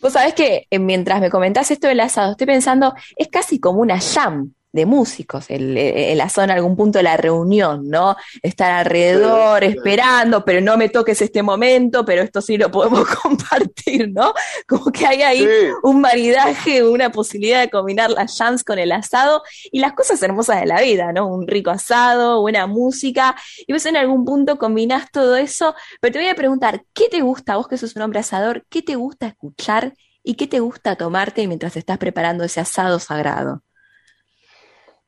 Vos 0.00 0.12
sabés 0.12 0.34
que 0.34 0.66
eh, 0.70 0.78
mientras 0.78 1.20
me 1.20 1.30
comentás 1.30 1.70
esto 1.70 1.88
del 1.88 2.00
asado, 2.00 2.32
estoy 2.32 2.46
pensando, 2.46 2.94
es 3.16 3.28
casi 3.28 3.58
como 3.58 3.80
una 3.80 3.98
jam, 3.98 4.52
de 4.74 4.86
músicos, 4.86 5.50
el, 5.50 5.78
el, 5.78 6.18
la 6.18 6.28
zona, 6.28 6.54
algún 6.54 6.74
punto 6.76 6.98
de 6.98 7.04
la 7.04 7.16
reunión, 7.16 7.88
¿no? 7.88 8.16
Estar 8.42 8.72
alrededor, 8.72 9.62
esperando, 9.62 10.44
pero 10.44 10.60
no 10.60 10.76
me 10.76 10.88
toques 10.88 11.22
este 11.22 11.44
momento, 11.44 12.04
pero 12.04 12.22
esto 12.22 12.40
sí 12.40 12.56
lo 12.56 12.72
podemos 12.72 13.06
compartir, 13.22 14.10
¿no? 14.12 14.34
Como 14.66 14.90
que 14.90 15.06
hay 15.06 15.22
ahí 15.22 15.48
un 15.84 16.00
maridaje, 16.00 16.82
una 16.82 17.12
posibilidad 17.12 17.60
de 17.60 17.70
combinar 17.70 18.10
las 18.10 18.36
jams 18.36 18.64
con 18.64 18.80
el 18.80 18.90
asado 18.90 19.44
y 19.70 19.78
las 19.78 19.92
cosas 19.92 20.20
hermosas 20.24 20.58
de 20.58 20.66
la 20.66 20.80
vida, 20.80 21.12
¿no? 21.12 21.28
Un 21.28 21.46
rico 21.46 21.70
asado, 21.70 22.40
buena 22.40 22.66
música, 22.66 23.36
y 23.68 23.72
vos 23.72 23.86
en 23.86 23.96
algún 23.96 24.24
punto 24.24 24.58
combinás 24.58 25.12
todo 25.12 25.36
eso, 25.36 25.76
pero 26.00 26.14
te 26.14 26.18
voy 26.18 26.28
a 26.28 26.34
preguntar, 26.34 26.82
¿qué 26.92 27.08
te 27.08 27.20
gusta, 27.20 27.56
vos 27.56 27.68
que 27.68 27.78
sos 27.78 27.94
un 27.94 28.02
hombre 28.02 28.18
asador, 28.18 28.66
qué 28.68 28.82
te 28.82 28.96
gusta 28.96 29.28
escuchar 29.28 29.94
y 30.24 30.34
qué 30.34 30.48
te 30.48 30.58
gusta 30.58 30.96
tomarte 30.96 31.46
mientras 31.46 31.76
estás 31.76 31.98
preparando 31.98 32.42
ese 32.42 32.58
asado 32.58 32.98
sagrado? 32.98 33.63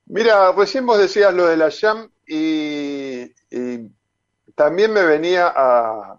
Mira, 0.07 0.53
recién 0.53 0.87
vos 0.87 0.99
decías 0.99 1.35
lo 1.35 1.47
de 1.47 1.57
la 1.57 1.71
jam 1.71 2.09
y, 2.27 3.27
también 4.55 4.93
me 4.93 5.05
venía 5.05 5.53
a, 5.55 6.19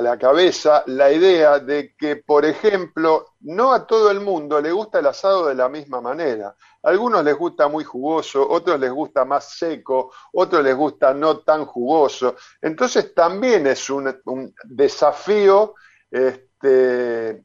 la 0.00 0.16
cabeza 0.16 0.84
la 0.86 1.12
idea 1.12 1.58
de 1.58 1.94
que, 1.98 2.16
por 2.16 2.44
ejemplo, 2.44 3.34
no 3.40 3.72
a 3.72 3.86
todo 3.86 4.10
el 4.10 4.20
mundo 4.20 4.60
le 4.60 4.72
gusta 4.72 5.00
el 5.00 5.06
asado 5.06 5.48
de 5.48 5.54
la 5.56 5.68
misma 5.68 6.00
manera. 6.00 6.54
A 6.82 6.88
algunos 6.88 7.24
les 7.24 7.36
gusta 7.36 7.68
muy 7.68 7.84
jugoso, 7.84 8.48
otros 8.48 8.78
les 8.78 8.90
gusta 8.92 9.24
más 9.24 9.58
seco, 9.58 10.12
otros 10.32 10.62
les 10.62 10.74
gusta 10.74 11.12
no 11.12 11.40
tan 11.40 11.66
jugoso. 11.66 12.36
Entonces 12.62 13.12
también 13.12 13.66
es 13.66 13.90
un, 13.90 14.16
un 14.24 14.54
desafío 14.64 15.74
este, 16.10 17.44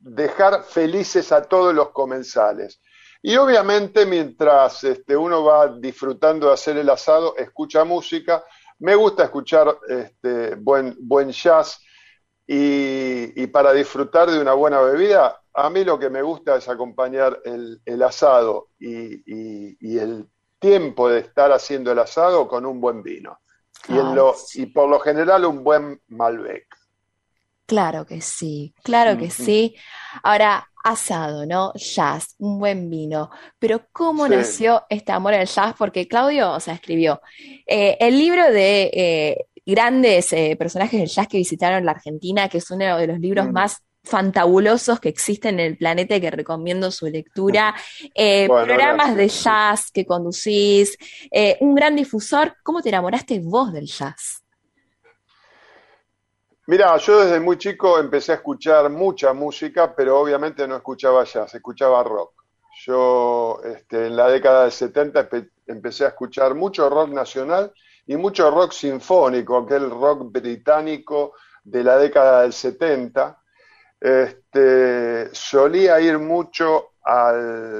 dejar 0.00 0.64
felices 0.64 1.32
a 1.32 1.42
todos 1.42 1.74
los 1.74 1.90
comensales. 1.90 2.80
Y 3.26 3.36
obviamente 3.38 4.06
mientras 4.06 4.84
este, 4.84 5.16
uno 5.16 5.42
va 5.42 5.66
disfrutando 5.66 6.46
de 6.46 6.52
hacer 6.52 6.76
el 6.76 6.88
asado, 6.88 7.36
escucha 7.36 7.82
música. 7.82 8.44
Me 8.78 8.94
gusta 8.94 9.24
escuchar 9.24 9.78
este, 9.88 10.54
buen, 10.54 10.96
buen 11.00 11.32
jazz 11.32 11.82
y, 12.46 13.44
para 13.48 13.72
disfrutar 13.72 14.30
de 14.30 14.38
una 14.38 14.52
buena 14.52 14.80
bebida, 14.80 15.42
a 15.52 15.68
mí 15.70 15.82
lo 15.82 15.98
que 15.98 16.08
me 16.08 16.22
gusta 16.22 16.54
es 16.54 16.68
acompañar 16.68 17.40
el, 17.44 18.02
asado 18.04 18.68
y, 18.78 19.98
el 19.98 20.28
tiempo 20.60 21.08
de 21.08 21.18
estar 21.18 21.50
haciendo 21.50 21.90
el 21.90 21.98
asado 21.98 22.46
con 22.46 22.64
un 22.64 22.80
buen 22.80 23.02
vino. 23.02 23.40
Y, 23.88 24.62
y 24.62 24.66
por 24.66 24.88
lo 24.88 25.00
general 25.00 25.46
un 25.46 25.64
buen 25.64 26.00
Malbec. 26.06 26.68
Claro 27.66 28.06
que 28.06 28.20
sí, 28.20 28.72
claro 28.84 29.18
que 29.18 29.30
sí. 29.30 29.74
Ahora, 30.22 30.68
asado, 30.86 31.44
¿no? 31.46 31.72
Jazz, 31.74 32.36
un 32.38 32.60
buen 32.60 32.88
vino. 32.88 33.28
Pero 33.58 33.88
¿cómo 33.92 34.28
nació 34.28 34.84
este 34.88 35.10
amor 35.10 35.34
al 35.34 35.46
jazz? 35.46 35.74
Porque 35.76 36.06
Claudio, 36.06 36.52
o 36.52 36.60
sea, 36.60 36.74
escribió 36.74 37.20
eh, 37.66 37.96
el 37.98 38.16
libro 38.16 38.50
de 38.52 38.90
eh, 38.92 39.46
grandes 39.66 40.32
eh, 40.32 40.54
personajes 40.56 41.00
del 41.00 41.08
jazz 41.08 41.26
que 41.26 41.38
visitaron 41.38 41.84
la 41.84 41.90
Argentina, 41.90 42.48
que 42.48 42.58
es 42.58 42.70
uno 42.70 42.98
de 42.98 43.06
los 43.08 43.18
libros 43.18 43.48
mm. 43.48 43.52
más 43.52 43.82
fantabulosos 44.04 45.00
que 45.00 45.08
existen 45.08 45.58
en 45.58 45.66
el 45.66 45.76
planeta 45.76 46.14
y 46.14 46.20
que 46.20 46.30
recomiendo 46.30 46.92
su 46.92 47.06
lectura. 47.06 47.74
programas 48.46 49.16
de 49.16 49.28
jazz 49.28 49.90
que 49.90 50.06
conducís, 50.06 50.96
un 51.58 51.74
gran 51.74 51.96
difusor. 51.96 52.54
¿Cómo 52.62 52.80
te 52.80 52.90
enamoraste 52.90 53.40
vos 53.40 53.72
del 53.72 53.86
jazz? 53.86 54.45
Mira, 56.68 56.96
yo 56.96 57.20
desde 57.20 57.38
muy 57.38 57.58
chico 57.58 57.96
empecé 57.96 58.32
a 58.32 58.36
escuchar 58.36 58.90
mucha 58.90 59.32
música, 59.32 59.94
pero 59.94 60.18
obviamente 60.18 60.66
no 60.66 60.74
escuchaba 60.74 61.22
jazz, 61.22 61.54
escuchaba 61.54 62.02
rock. 62.02 62.42
Yo 62.84 63.60
este, 63.64 64.08
en 64.08 64.16
la 64.16 64.28
década 64.28 64.62
del 64.62 64.72
70 64.72 65.28
empecé 65.68 66.04
a 66.04 66.08
escuchar 66.08 66.56
mucho 66.56 66.90
rock 66.90 67.10
nacional 67.10 67.72
y 68.04 68.16
mucho 68.16 68.50
rock 68.50 68.72
sinfónico, 68.72 69.58
aquel 69.58 69.88
rock 69.90 70.32
británico 70.32 71.34
de 71.62 71.84
la 71.84 71.98
década 71.98 72.42
del 72.42 72.52
70. 72.52 73.40
Este, 74.00 75.32
solía 75.32 76.00
ir 76.00 76.18
mucho 76.18 76.94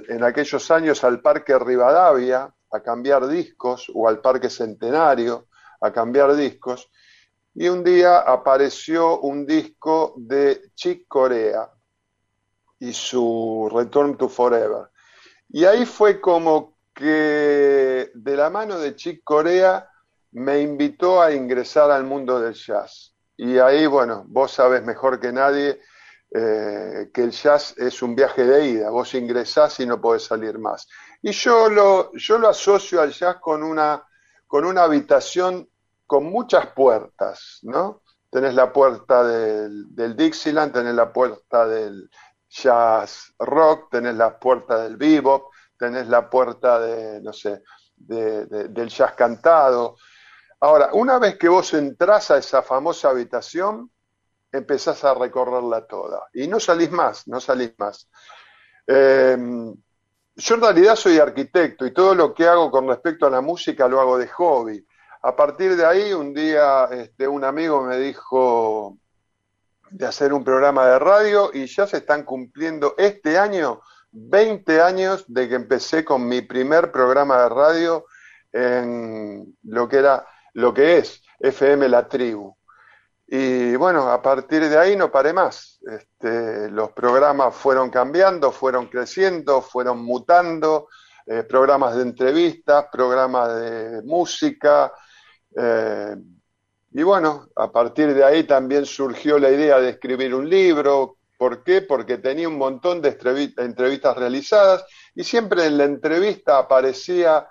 en 0.08 0.22
aquellos 0.22 0.70
años 0.70 1.02
al 1.02 1.20
Parque 1.20 1.58
Rivadavia 1.58 2.48
a 2.70 2.80
cambiar 2.84 3.26
discos 3.26 3.90
o 3.92 4.08
al 4.08 4.20
Parque 4.20 4.48
Centenario 4.48 5.48
a 5.80 5.92
cambiar 5.92 6.36
discos 6.36 6.88
y 7.58 7.68
un 7.68 7.82
día 7.82 8.18
apareció 8.18 9.20
un 9.20 9.46
disco 9.46 10.12
de 10.18 10.72
Chick 10.74 11.08
Corea 11.08 11.70
y 12.78 12.92
su 12.92 13.70
Return 13.72 14.18
to 14.18 14.28
Forever. 14.28 14.90
Y 15.48 15.64
ahí 15.64 15.86
fue 15.86 16.20
como 16.20 16.76
que 16.94 18.10
de 18.12 18.36
la 18.36 18.50
mano 18.50 18.78
de 18.78 18.94
Chick 18.94 19.22
Corea 19.24 19.88
me 20.32 20.60
invitó 20.60 21.22
a 21.22 21.32
ingresar 21.32 21.90
al 21.90 22.04
mundo 22.04 22.38
del 22.38 22.52
jazz. 22.52 23.14
Y 23.38 23.56
ahí, 23.56 23.86
bueno, 23.86 24.24
vos 24.28 24.52
sabes 24.52 24.82
mejor 24.84 25.18
que 25.18 25.32
nadie 25.32 25.80
eh, 26.34 27.10
que 27.14 27.22
el 27.22 27.30
jazz 27.30 27.74
es 27.78 28.02
un 28.02 28.14
viaje 28.14 28.44
de 28.44 28.66
ida, 28.66 28.90
vos 28.90 29.14
ingresás 29.14 29.80
y 29.80 29.86
no 29.86 29.98
podés 29.98 30.24
salir 30.24 30.58
más. 30.58 30.86
Y 31.22 31.32
yo 31.32 31.70
lo, 31.70 32.12
yo 32.12 32.36
lo 32.36 32.50
asocio 32.50 33.00
al 33.00 33.12
jazz 33.12 33.36
con 33.36 33.62
una, 33.62 34.06
con 34.46 34.66
una 34.66 34.82
habitación 34.82 35.66
con 36.06 36.24
muchas 36.24 36.68
puertas, 36.68 37.58
¿no? 37.62 38.02
Tenés 38.30 38.54
la 38.54 38.72
puerta 38.72 39.24
del, 39.24 40.16
Dixieland, 40.16 40.72
tenés 40.72 40.94
la 40.94 41.12
puerta 41.12 41.66
del 41.66 42.10
jazz 42.48 43.32
rock, 43.38 43.90
tenés 43.90 44.14
la 44.14 44.38
puerta 44.38 44.82
del 44.82 44.96
bebop, 44.96 45.52
tenés 45.78 46.08
la 46.08 46.28
puerta 46.28 46.78
de, 46.80 47.20
no 47.20 47.32
sé, 47.32 47.62
del 47.96 48.88
jazz 48.88 49.14
cantado. 49.14 49.96
Ahora, 50.60 50.90
una 50.92 51.18
vez 51.18 51.38
que 51.38 51.48
vos 51.48 51.72
entras 51.74 52.30
a 52.30 52.38
esa 52.38 52.62
famosa 52.62 53.10
habitación, 53.10 53.90
empezás 54.52 55.04
a 55.04 55.14
recorrerla 55.14 55.86
toda 55.86 56.28
y 56.32 56.48
no 56.48 56.60
salís 56.60 56.90
más, 56.90 57.26
no 57.28 57.40
salís 57.40 57.72
más. 57.78 58.08
Em, 58.86 59.74
yo 60.36 60.54
en 60.54 60.60
realidad 60.60 60.96
soy 60.96 61.18
arquitecto 61.18 61.86
y 61.86 61.92
todo 61.92 62.14
lo 62.14 62.34
que 62.34 62.46
hago 62.46 62.70
con 62.70 62.88
respecto 62.88 63.26
a 63.26 63.30
la 63.30 63.40
música 63.40 63.88
lo 63.88 64.00
hago 64.00 64.18
de 64.18 64.28
hobby. 64.28 64.86
A 65.26 65.34
partir 65.34 65.74
de 65.74 65.84
ahí, 65.84 66.12
un 66.12 66.32
día 66.32 66.84
este, 66.92 67.26
un 67.26 67.42
amigo 67.42 67.82
me 67.82 67.98
dijo 67.98 68.96
de 69.90 70.06
hacer 70.06 70.32
un 70.32 70.44
programa 70.44 70.86
de 70.86 71.00
radio 71.00 71.50
y 71.52 71.66
ya 71.66 71.84
se 71.84 71.96
están 71.96 72.22
cumpliendo 72.22 72.94
este 72.96 73.36
año 73.36 73.80
20 74.12 74.80
años 74.80 75.24
de 75.26 75.48
que 75.48 75.56
empecé 75.56 76.04
con 76.04 76.28
mi 76.28 76.42
primer 76.42 76.92
programa 76.92 77.42
de 77.42 77.48
radio 77.48 78.06
en 78.52 79.52
lo 79.64 79.88
que 79.88 79.96
era, 79.96 80.24
lo 80.52 80.72
que 80.72 80.98
es 80.98 81.20
FM 81.40 81.88
La 81.88 82.06
Tribu. 82.06 82.54
Y 83.26 83.74
bueno, 83.74 84.08
a 84.08 84.22
partir 84.22 84.68
de 84.68 84.78
ahí 84.78 84.94
no 84.94 85.10
paré 85.10 85.32
más. 85.32 85.80
Este, 85.90 86.70
los 86.70 86.92
programas 86.92 87.52
fueron 87.52 87.90
cambiando, 87.90 88.52
fueron 88.52 88.86
creciendo, 88.86 89.60
fueron 89.60 90.04
mutando, 90.04 90.86
eh, 91.26 91.42
programas 91.42 91.96
de 91.96 92.02
entrevistas, 92.02 92.86
programas 92.92 93.56
de 93.56 94.02
música. 94.04 94.92
Eh, 95.56 96.16
y 96.92 97.02
bueno, 97.02 97.48
a 97.56 97.70
partir 97.70 98.14
de 98.14 98.24
ahí 98.24 98.44
también 98.44 98.86
surgió 98.86 99.38
la 99.38 99.50
idea 99.50 99.80
de 99.80 99.90
escribir 99.90 100.34
un 100.34 100.48
libro. 100.48 101.16
¿Por 101.36 101.62
qué? 101.62 101.82
Porque 101.82 102.18
tenía 102.18 102.48
un 102.48 102.56
montón 102.56 103.02
de 103.02 103.18
entrevistas 103.58 104.16
realizadas 104.16 104.84
y 105.14 105.22
siempre 105.22 105.66
en 105.66 105.76
la 105.76 105.84
entrevista 105.84 106.58
aparecía, 106.58 107.46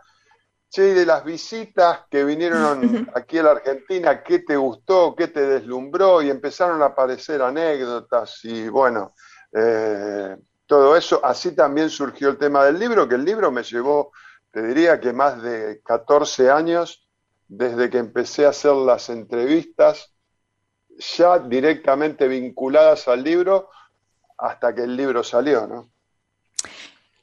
che, 0.69 0.93
de 0.95 1.05
las 1.05 1.23
visitas 1.23 2.01
que 2.09 2.23
vinieron 2.23 3.07
aquí 3.13 3.37
a 3.37 3.43
la 3.43 3.51
Argentina, 3.51 4.23
¿qué 4.23 4.39
te 4.39 4.55
gustó? 4.55 5.15
¿Qué 5.15 5.27
te 5.27 5.41
deslumbró? 5.41 6.23
Y 6.23 6.31
empezaron 6.31 6.81
a 6.81 6.87
aparecer 6.87 7.41
anécdotas 7.43 8.43
y 8.45 8.67
bueno, 8.67 9.13
eh, 9.51 10.35
todo 10.65 10.95
eso. 10.97 11.23
Así 11.23 11.55
también 11.55 11.91
surgió 11.91 12.29
el 12.29 12.37
tema 12.37 12.65
del 12.65 12.79
libro, 12.79 13.07
que 13.07 13.15
el 13.15 13.25
libro 13.25 13.51
me 13.51 13.61
llevó, 13.61 14.11
te 14.51 14.63
diría 14.63 14.99
que 14.99 15.13
más 15.13 15.39
de 15.41 15.81
14 15.83 16.49
años 16.49 17.04
desde 17.47 17.89
que 17.89 17.97
empecé 17.97 18.45
a 18.45 18.49
hacer 18.49 18.73
las 18.73 19.09
entrevistas, 19.09 20.11
ya 21.17 21.39
directamente 21.39 22.27
vinculadas 22.27 23.07
al 23.07 23.23
libro, 23.23 23.69
hasta 24.37 24.73
que 24.73 24.83
el 24.83 24.95
libro 24.95 25.23
salió, 25.23 25.67
¿no? 25.67 25.89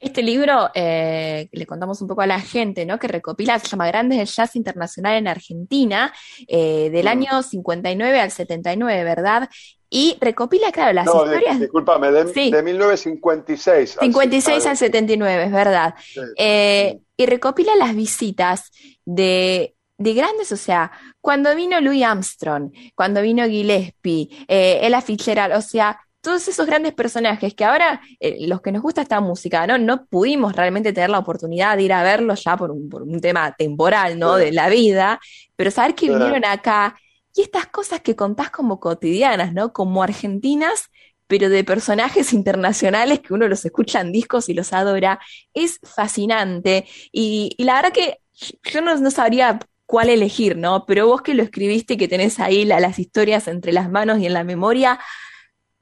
Este 0.03 0.21
libro, 0.21 0.69
eh, 0.73 1.47
le 1.53 1.65
contamos 1.65 2.01
un 2.01 2.09
poco 2.09 2.21
a 2.21 2.27
la 2.27 2.41
gente, 2.41 2.85
¿no? 2.85 2.99
Que 2.99 3.07
recopila, 3.07 3.57
se 3.57 3.67
llama 3.67 3.87
Grandes 3.87 4.17
del 4.17 4.27
Jazz 4.27 4.57
Internacional 4.57 5.15
en 5.15 5.29
Argentina, 5.29 6.13
eh, 6.45 6.89
del 6.91 7.05
mm. 7.05 7.07
año 7.07 7.41
59 7.41 8.19
al 8.19 8.31
79, 8.31 9.03
¿verdad? 9.05 9.49
Y 9.89 10.17
recopila, 10.19 10.73
claro, 10.73 10.91
las 10.91 11.05
historias. 11.05 11.57
discúlpame, 11.57 12.11
de, 12.11 12.25
de 12.25 12.63
1956. 12.63 13.97
56 14.01 14.65
al 14.65 14.75
79, 14.75 15.43
es 15.45 15.51
verdad. 15.51 15.93
Eh, 16.37 16.99
y 17.15 17.25
recopila 17.25 17.75
las 17.77 17.95
visitas 17.95 18.71
de, 19.05 19.72
de 19.97 20.13
grandes, 20.13 20.51
o 20.51 20.57
sea, 20.57 20.91
cuando 21.21 21.55
vino 21.55 21.79
Louis 21.79 22.03
Armstrong, 22.03 22.71
cuando 22.95 23.21
vino 23.21 23.45
Gillespie, 23.45 24.29
eh, 24.47 24.79
Ella 24.81 25.01
Fitzgerald, 25.01 25.55
o 25.55 25.61
sea, 25.61 25.99
todos 26.21 26.47
esos 26.47 26.65
grandes 26.65 26.93
personajes 26.93 27.53
que 27.53 27.65
ahora 27.65 28.01
eh, 28.19 28.47
los 28.47 28.61
que 28.61 28.71
nos 28.71 28.81
gusta 28.81 29.01
esta 29.01 29.19
música, 29.19 29.67
¿no? 29.67 29.77
No 29.77 30.05
pudimos 30.05 30.55
realmente 30.55 30.93
tener 30.93 31.09
la 31.09 31.19
oportunidad 31.19 31.75
de 31.75 31.83
ir 31.83 31.93
a 31.93 32.01
verlos 32.01 32.43
ya 32.43 32.55
por 32.55 32.71
un, 32.71 32.89
por 32.89 33.03
un 33.03 33.19
tema 33.19 33.53
temporal, 33.57 34.17
¿no? 34.17 34.35
De 34.35 34.51
la 34.51 34.69
vida, 34.69 35.19
pero 35.55 35.69
saber 35.69 35.95
que 35.95 36.09
vinieron 36.09 36.45
acá 36.45 36.95
y 37.35 37.41
estas 37.41 37.67
cosas 37.67 38.01
que 38.01 38.15
contás 38.15 38.51
como 38.51 38.79
cotidianas, 38.79 39.53
¿no? 39.53 39.73
Como 39.73 40.03
argentinas, 40.03 40.89
pero 41.27 41.49
de 41.49 41.63
personajes 41.63 42.31
internacionales 42.33 43.19
que 43.19 43.33
uno 43.33 43.47
los 43.47 43.65
escucha 43.65 44.01
en 44.01 44.11
discos 44.11 44.49
y 44.49 44.53
los 44.53 44.71
adora, 44.73 45.19
es 45.53 45.79
fascinante. 45.83 46.85
Y, 47.11 47.55
la 47.57 47.75
verdad 47.75 47.91
que 47.91 48.19
yo 48.63 48.81
no, 48.81 48.95
no, 48.97 49.11
sabría 49.11 49.59
cuál 49.93 50.09
elegir, 50.09 50.57
¿no? 50.57 50.87
Pero 50.87 51.05
vos 51.05 51.21
que 51.21 51.35
lo 51.35 51.43
escribiste 51.43 51.97
que 51.97 52.07
tenés 52.07 52.39
ahí 52.39 52.65
las 52.65 52.97
historias 52.97 53.47
entre 53.47 53.71
las 53.71 53.91
manos 53.91 54.17
y 54.17 54.25
en 54.25 54.33
la 54.33 54.43
memoria, 54.43 54.99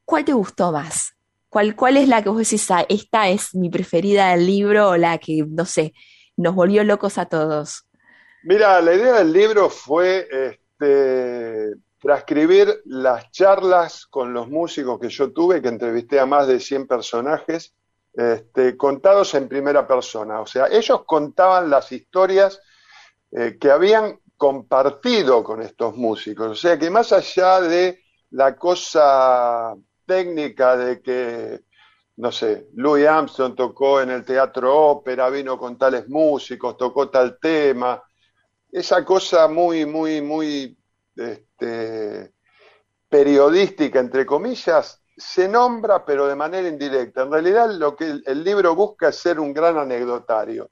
¿cuál 0.04 0.26
te 0.26 0.34
gustó 0.34 0.74
más? 0.74 1.14
¿Cuál, 1.48 1.78
¿Cuál 1.78 1.96
es 1.96 2.10
la 2.10 2.22
que 2.22 2.28
vos 2.28 2.40
decís, 2.40 2.70
ah, 2.72 2.86
esta 2.90 3.30
es 3.30 3.56
mi 3.56 3.70
preferida 3.70 4.32
del 4.32 4.46
libro 4.46 4.90
o 4.90 4.98
la 4.98 5.18
que, 5.18 5.46
no 5.48 5.64
sé, 5.64 5.94
nos 6.36 6.56
volvió 6.56 6.84
locos 6.84 7.18
a 7.18 7.28
todos? 7.28 7.86
Mira, 8.44 8.82
la 8.82 8.94
idea 8.94 9.14
del 9.14 9.32
libro 9.32 9.70
fue 9.70 10.28
este, 10.30 11.70
transcribir 11.98 12.82
las 12.84 13.32
charlas 13.32 14.06
con 14.08 14.34
los 14.34 14.50
músicos 14.50 15.00
que 15.00 15.08
yo 15.08 15.32
tuve, 15.32 15.62
que 15.62 15.70
entrevisté 15.70 16.20
a 16.20 16.26
más 16.26 16.48
de 16.48 16.60
100 16.60 16.86
personajes, 16.86 17.74
este, 18.14 18.76
contados 18.76 19.34
en 19.36 19.48
primera 19.48 19.88
persona. 19.88 20.42
O 20.42 20.46
sea, 20.46 20.68
ellos 20.70 21.06
contaban 21.06 21.70
las 21.70 21.94
historias 21.94 22.60
eh, 23.32 23.58
que 23.60 23.72
habían 23.72 24.20
compartido 24.38 25.44
con 25.44 25.62
estos 25.62 25.96
músicos. 25.96 26.48
O 26.48 26.56
sea, 26.56 26.78
que 26.78 26.90
más 26.90 27.12
allá 27.12 27.62
de 27.62 28.02
la 28.32 28.56
cosa 28.56 29.76
técnica 30.06 30.76
de 30.76 31.02
que, 31.02 31.62
no 32.18 32.32
sé, 32.32 32.68
Louis 32.74 33.08
Armstrong 33.08 33.56
tocó 33.56 34.02
en 34.02 34.10
el 34.10 34.26
teatro 34.26 34.76
ópera, 34.76 35.30
vino 35.30 35.58
con 35.58 35.78
tales 35.78 36.10
músicos, 36.10 36.78
tocó 36.78 37.10
tal 37.10 37.38
tema. 37.40 38.02
Esa 38.72 39.06
cosa 39.06 39.48
muy, 39.48 39.86
muy, 39.86 40.22
muy 40.22 40.78
este, 41.16 42.34
periodística, 43.08 44.00
entre 44.00 44.26
comillas, 44.26 45.01
se 45.22 45.48
nombra, 45.48 46.04
pero 46.04 46.28
de 46.28 46.36
manera 46.36 46.68
indirecta. 46.68 47.24
En 47.24 47.32
realidad, 47.32 47.70
lo 47.72 47.96
que 47.96 48.22
el, 48.26 48.44
libro 48.44 48.76
busca 48.76 49.10
es 49.10 49.18
ser 49.18 49.40
un 49.40 49.54
gran 49.54 49.78
anecdotario. 49.78 50.70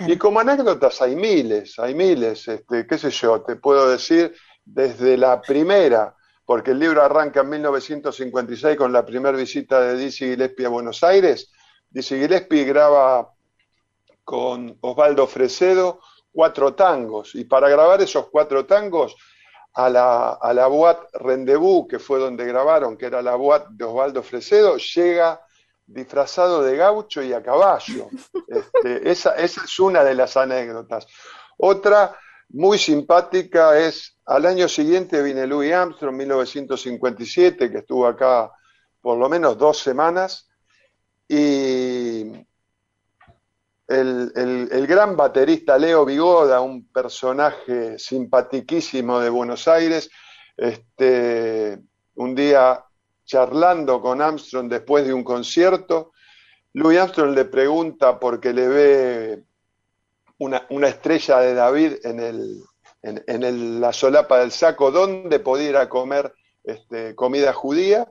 Y 0.00 0.16
como 0.16 0.40
anécdotas 0.40 1.00
hay 1.02 1.16
miles, 1.16 1.78
hay 1.78 1.94
miles, 1.94 2.48
este, 2.48 2.86
qué 2.86 2.98
sé 2.98 3.10
yo, 3.10 3.42
te 3.42 3.56
puedo 3.56 3.88
decir, 3.88 4.34
desde 4.64 5.16
la 5.16 5.40
primera 5.40 6.14
porque 6.44 6.72
el 6.72 6.80
libro 6.80 7.02
arranca 7.02 7.40
en 7.40 7.48
1956 7.50 8.76
con 8.76 8.92
la 8.92 9.06
primera 9.06 9.36
visita 9.36 9.80
de 9.80 9.96
Dizzy 9.96 10.26
Gillespie 10.26 10.66
a 10.66 10.70
Buenos 10.70 11.02
Aires. 11.02 11.50
Dizzy 11.88 12.16
Gillespie 12.16 12.64
graba 12.64 13.32
con 14.24 14.76
Osvaldo 14.80 15.26
Fresedo 15.26 16.00
cuatro 16.32 16.74
tangos 16.74 17.34
y 17.34 17.44
para 17.44 17.68
grabar 17.68 18.00
esos 18.02 18.28
cuatro 18.28 18.66
tangos 18.66 19.16
a 19.74 19.88
la, 19.88 20.30
a 20.32 20.52
la 20.52 20.66
Boat 20.66 21.08
Rendezvous, 21.14 21.86
que 21.88 21.98
fue 21.98 22.18
donde 22.18 22.44
grabaron, 22.44 22.96
que 22.96 23.06
era 23.06 23.22
la 23.22 23.34
Boat 23.34 23.68
de 23.70 23.84
Osvaldo 23.84 24.22
Fresedo, 24.22 24.76
llega 24.76 25.40
disfrazado 25.86 26.62
de 26.62 26.76
gaucho 26.76 27.22
y 27.22 27.32
a 27.32 27.42
caballo. 27.42 28.08
Este, 28.48 29.10
esa, 29.10 29.34
esa 29.36 29.64
es 29.64 29.80
una 29.80 30.04
de 30.04 30.14
las 30.14 30.36
anécdotas. 30.36 31.06
Otra 31.56 32.14
muy 32.50 32.76
simpática 32.76 33.78
es, 33.78 34.18
al 34.26 34.44
año 34.44 34.68
siguiente 34.68 35.22
viene 35.22 35.46
Louis 35.46 35.72
Armstrong, 35.72 36.14
1957, 36.14 37.70
que 37.70 37.78
estuvo 37.78 38.06
acá 38.06 38.50
por 39.00 39.16
lo 39.16 39.28
menos 39.30 39.56
dos 39.56 39.78
semanas, 39.78 40.50
y 41.26 42.24
el, 43.92 44.86
gran 44.86 45.16
baterista 45.16 45.78
Leo 45.78 46.04
Vigoda, 46.04 46.60
un 46.60 46.88
personaje 46.88 47.98
simpatiquísimo 47.98 49.20
de 49.20 49.28
Buenos 49.28 49.68
Aires, 49.68 50.10
este, 50.56 51.78
un 52.14 52.34
día 52.34 52.84
charlando 53.24 54.00
con 54.00 54.20
Armstrong 54.20 54.68
después 54.68 55.06
de 55.06 55.14
un 55.14 55.24
concierto, 55.24 56.12
Louis 56.74 56.98
Armstrong 56.98 57.34
le 57.34 57.44
pregunta 57.44 58.18
porque 58.18 58.52
le 58.52 58.68
ve 58.68 59.42
una, 60.38 60.88
estrella 60.88 61.40
de 61.40 61.54
David 61.54 61.92
en, 62.04 62.18
el, 62.18 62.62
en, 63.02 63.80
la 63.80 63.92
solapa 63.92 64.40
del 64.40 64.50
saco, 64.50 64.90
donde 64.90 65.38
podía 65.38 65.88
comer 65.88 66.32
este, 66.64 67.14
comida 67.14 67.52
judía, 67.52 68.10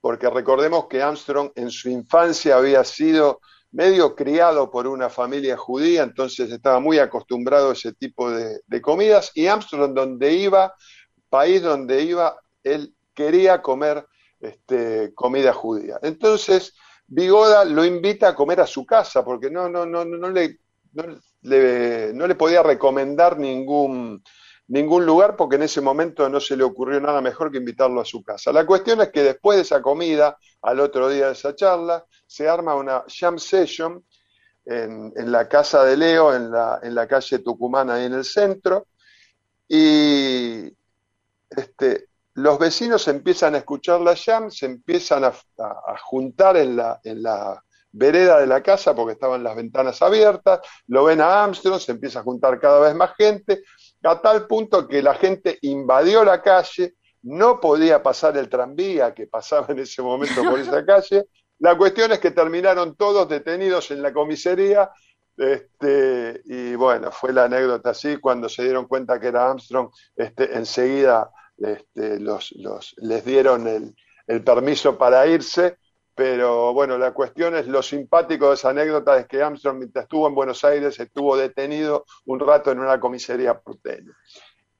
porque 0.00 0.30
recordemos 0.30 0.86
que 0.86 1.02
Armstrong 1.02 1.50
en 1.56 1.70
su 1.70 1.90
infancia 1.90 2.56
había 2.56 2.84
sido 2.84 3.40
medio 3.70 4.14
criado 4.14 4.70
por 4.70 4.86
una 4.86 5.10
familia 5.10 5.56
judía, 5.56 6.02
entonces 6.02 6.50
estaba 6.50 6.80
muy 6.80 6.98
acostumbrado 6.98 7.70
a 7.70 7.72
ese 7.74 7.92
tipo 7.92 8.30
de, 8.30 8.80
comidas, 8.80 9.30
y 9.34 9.46
Armstrong 9.46 9.94
donde 9.94 10.32
iba, 10.34 10.74
país 11.28 11.62
donde 11.62 12.02
iba, 12.02 12.36
él 12.62 12.94
quería 13.14 13.60
comer 13.60 14.06
este, 14.40 15.12
comida 15.14 15.52
judía. 15.52 15.98
Entonces, 16.02 16.74
Bigoda 17.06 17.64
lo 17.64 17.84
invita 17.84 18.28
a 18.28 18.34
comer 18.34 18.60
a 18.60 18.66
su 18.66 18.86
casa, 18.86 19.24
porque 19.24 19.50
no, 19.50 19.68
no, 19.68 19.84
no, 19.84 20.04
no 20.04 20.30
le 20.30 20.58
no 20.92 21.04
le, 21.42 22.12
no 22.14 22.26
le 22.26 22.34
podía 22.34 22.62
recomendar 22.62 23.38
ningún, 23.38 24.22
ningún 24.68 25.06
lugar 25.06 25.36
porque 25.36 25.56
en 25.56 25.62
ese 25.62 25.80
momento 25.80 26.28
no 26.28 26.40
se 26.40 26.56
le 26.56 26.64
ocurrió 26.64 27.00
nada 27.00 27.20
mejor 27.20 27.50
que 27.50 27.58
invitarlo 27.58 28.00
a 28.00 28.04
su 28.04 28.22
casa. 28.22 28.52
La 28.52 28.66
cuestión 28.66 29.00
es 29.00 29.08
que 29.08 29.22
después 29.22 29.56
de 29.56 29.62
esa 29.62 29.82
comida, 29.82 30.38
al 30.62 30.80
otro 30.80 31.08
día 31.08 31.26
de 31.26 31.32
esa 31.32 31.54
charla, 31.54 32.04
se 32.26 32.48
arma 32.48 32.74
una 32.74 33.02
jam 33.08 33.38
session 33.38 34.04
en, 34.66 35.12
en 35.16 35.32
la 35.32 35.48
casa 35.48 35.84
de 35.84 35.96
Leo, 35.96 36.34
en 36.34 36.50
la, 36.50 36.78
en 36.82 36.94
la 36.94 37.06
calle 37.06 37.38
Tucumán, 37.38 37.90
ahí 37.90 38.04
en 38.04 38.12
el 38.12 38.24
centro, 38.24 38.86
y 39.66 40.70
este, 41.48 42.08
los 42.34 42.58
vecinos 42.58 43.08
empiezan 43.08 43.54
a 43.54 43.58
escuchar 43.58 44.00
la 44.00 44.14
jam, 44.14 44.50
se 44.50 44.66
empiezan 44.66 45.24
a, 45.24 45.28
a 45.28 45.98
juntar 46.04 46.58
en 46.58 46.76
la, 46.76 47.00
en 47.02 47.22
la 47.22 47.62
vereda 47.90 48.40
de 48.40 48.46
la 48.46 48.62
casa 48.62 48.94
porque 48.94 49.14
estaban 49.14 49.42
las 49.42 49.56
ventanas 49.56 50.00
abiertas, 50.02 50.60
lo 50.86 51.04
ven 51.04 51.20
a 51.20 51.42
Armstrong, 51.42 51.80
se 51.80 51.92
empieza 51.92 52.20
a 52.20 52.22
juntar 52.22 52.60
cada 52.60 52.80
vez 52.80 52.94
más 52.94 53.14
gente, 53.16 53.62
a 54.02 54.20
tal 54.20 54.46
punto 54.46 54.86
que 54.86 55.02
la 55.02 55.14
gente 55.14 55.58
invadió 55.62 56.24
la 56.24 56.40
calle, 56.42 56.94
no 57.22 57.60
podía 57.60 58.02
pasar 58.02 58.36
el 58.36 58.48
tranvía 58.48 59.12
que 59.12 59.26
pasaba 59.26 59.66
en 59.70 59.80
ese 59.80 60.02
momento 60.02 60.42
por 60.42 60.58
esa 60.58 60.84
calle. 60.86 61.26
La 61.58 61.76
cuestión 61.76 62.12
es 62.12 62.20
que 62.20 62.30
terminaron 62.30 62.96
todos 62.96 63.28
detenidos 63.28 63.90
en 63.90 64.02
la 64.02 64.12
comisaría 64.12 64.90
este, 65.38 66.42
y 66.46 66.74
bueno, 66.74 67.12
fue 67.12 67.32
la 67.32 67.44
anécdota 67.44 67.90
así, 67.90 68.16
cuando 68.16 68.48
se 68.48 68.64
dieron 68.64 68.86
cuenta 68.86 69.20
que 69.20 69.28
era 69.28 69.48
Armstrong, 69.48 69.88
este, 70.16 70.56
enseguida 70.56 71.30
este, 71.56 72.18
los, 72.18 72.52
les 72.98 73.24
dieron 73.24 73.68
el, 73.68 73.94
el 74.26 74.42
permiso 74.42 74.98
para 74.98 75.26
irse 75.28 75.78
pero 76.18 76.74
bueno, 76.74 76.98
la 76.98 77.12
cuestión 77.12 77.54
es 77.54 77.68
lo 77.68 77.80
simpático 77.80 78.48
de 78.48 78.54
esa 78.54 78.70
anécdota 78.70 79.16
es 79.20 79.28
que 79.28 79.40
Armstrong, 79.40 79.78
mientras 79.78 80.02
estuvo 80.02 80.26
en 80.26 80.34
Buenos 80.34 80.64
Aires, 80.64 80.98
estuvo 80.98 81.36
detenido 81.36 82.04
un 82.26 82.40
rato 82.40 82.72
en 82.72 82.80
una 82.80 82.98
comisaría 82.98 83.56
porteña. 83.56 84.10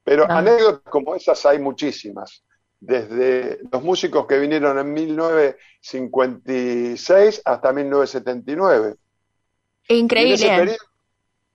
Pero 0.02 0.24
Ah. 0.28 0.38
anécdotas 0.38 0.90
como 0.90 1.14
esas 1.14 1.46
hay 1.46 1.60
muchísimas. 1.60 2.42
Desde 2.80 3.60
los 3.70 3.84
músicos 3.84 4.26
que 4.26 4.36
vinieron 4.40 4.80
en 4.80 4.92
1956 4.92 7.42
hasta 7.44 7.72
1979. 7.72 8.96
Y 9.88 10.00
en 10.00 10.06
ese 10.06 10.10
Increíble. 10.46 10.48
periodo, 10.56 10.76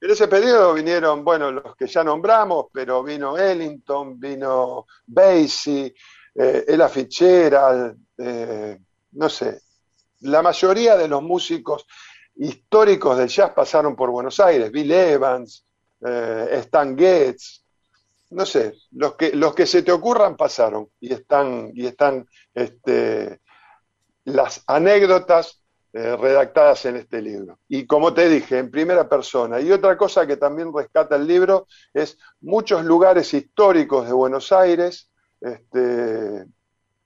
en 0.00 0.10
ese 0.10 0.28
periodo 0.28 0.72
vinieron, 0.72 1.22
bueno, 1.24 1.52
los 1.52 1.76
que 1.76 1.88
ya 1.88 2.02
nombramos, 2.02 2.68
pero 2.72 3.02
vino 3.02 3.36
Ellington, 3.36 4.18
vino 4.18 4.86
Basie, 5.06 5.94
eh, 6.36 6.64
Ella 6.68 6.88
Fitzgerald, 6.88 7.98
eh, 8.16 8.78
no 9.12 9.28
sé. 9.28 9.60
La 10.24 10.42
mayoría 10.42 10.96
de 10.96 11.08
los 11.08 11.22
músicos 11.22 11.86
históricos 12.36 13.18
del 13.18 13.28
jazz 13.28 13.50
pasaron 13.50 13.94
por 13.94 14.10
Buenos 14.10 14.40
Aires. 14.40 14.70
Bill 14.72 14.90
Evans, 14.90 15.66
eh, 16.00 16.48
Stan 16.52 16.96
Getz, 16.96 17.62
no 18.30 18.46
sé, 18.46 18.74
los 18.92 19.16
que, 19.16 19.32
los 19.34 19.54
que 19.54 19.66
se 19.66 19.82
te 19.82 19.92
ocurran 19.92 20.36
pasaron 20.36 20.88
y 20.98 21.12
están, 21.12 21.70
y 21.74 21.86
están 21.86 22.26
este, 22.54 23.40
las 24.24 24.64
anécdotas 24.66 25.62
eh, 25.92 26.16
redactadas 26.16 26.86
en 26.86 26.96
este 26.96 27.20
libro. 27.20 27.60
Y 27.68 27.86
como 27.86 28.14
te 28.14 28.28
dije, 28.28 28.58
en 28.58 28.70
primera 28.70 29.06
persona. 29.06 29.60
Y 29.60 29.70
otra 29.70 29.96
cosa 29.96 30.26
que 30.26 30.38
también 30.38 30.72
rescata 30.74 31.16
el 31.16 31.26
libro 31.26 31.66
es 31.92 32.18
muchos 32.40 32.82
lugares 32.84 33.32
históricos 33.34 34.06
de 34.06 34.14
Buenos 34.14 34.50
Aires, 34.52 35.10
este, 35.40 36.46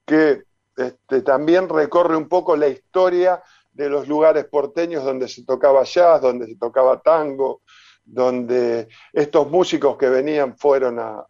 que 0.05 0.48
este, 0.79 1.21
también 1.21 1.67
recorre 1.67 2.15
un 2.15 2.27
poco 2.27 2.55
la 2.55 2.67
historia 2.67 3.43
de 3.71 3.89
los 3.89 4.07
lugares 4.07 4.45
porteños 4.45 5.03
donde 5.03 5.27
se 5.27 5.43
tocaba 5.45 5.83
jazz, 5.83 6.21
donde 6.21 6.47
se 6.47 6.55
tocaba 6.55 6.99
tango, 7.01 7.61
donde 8.03 8.87
estos 9.13 9.49
músicos 9.49 9.97
que 9.97 10.09
venían 10.09 10.57
fueron 10.57 10.97
a, 10.99 11.25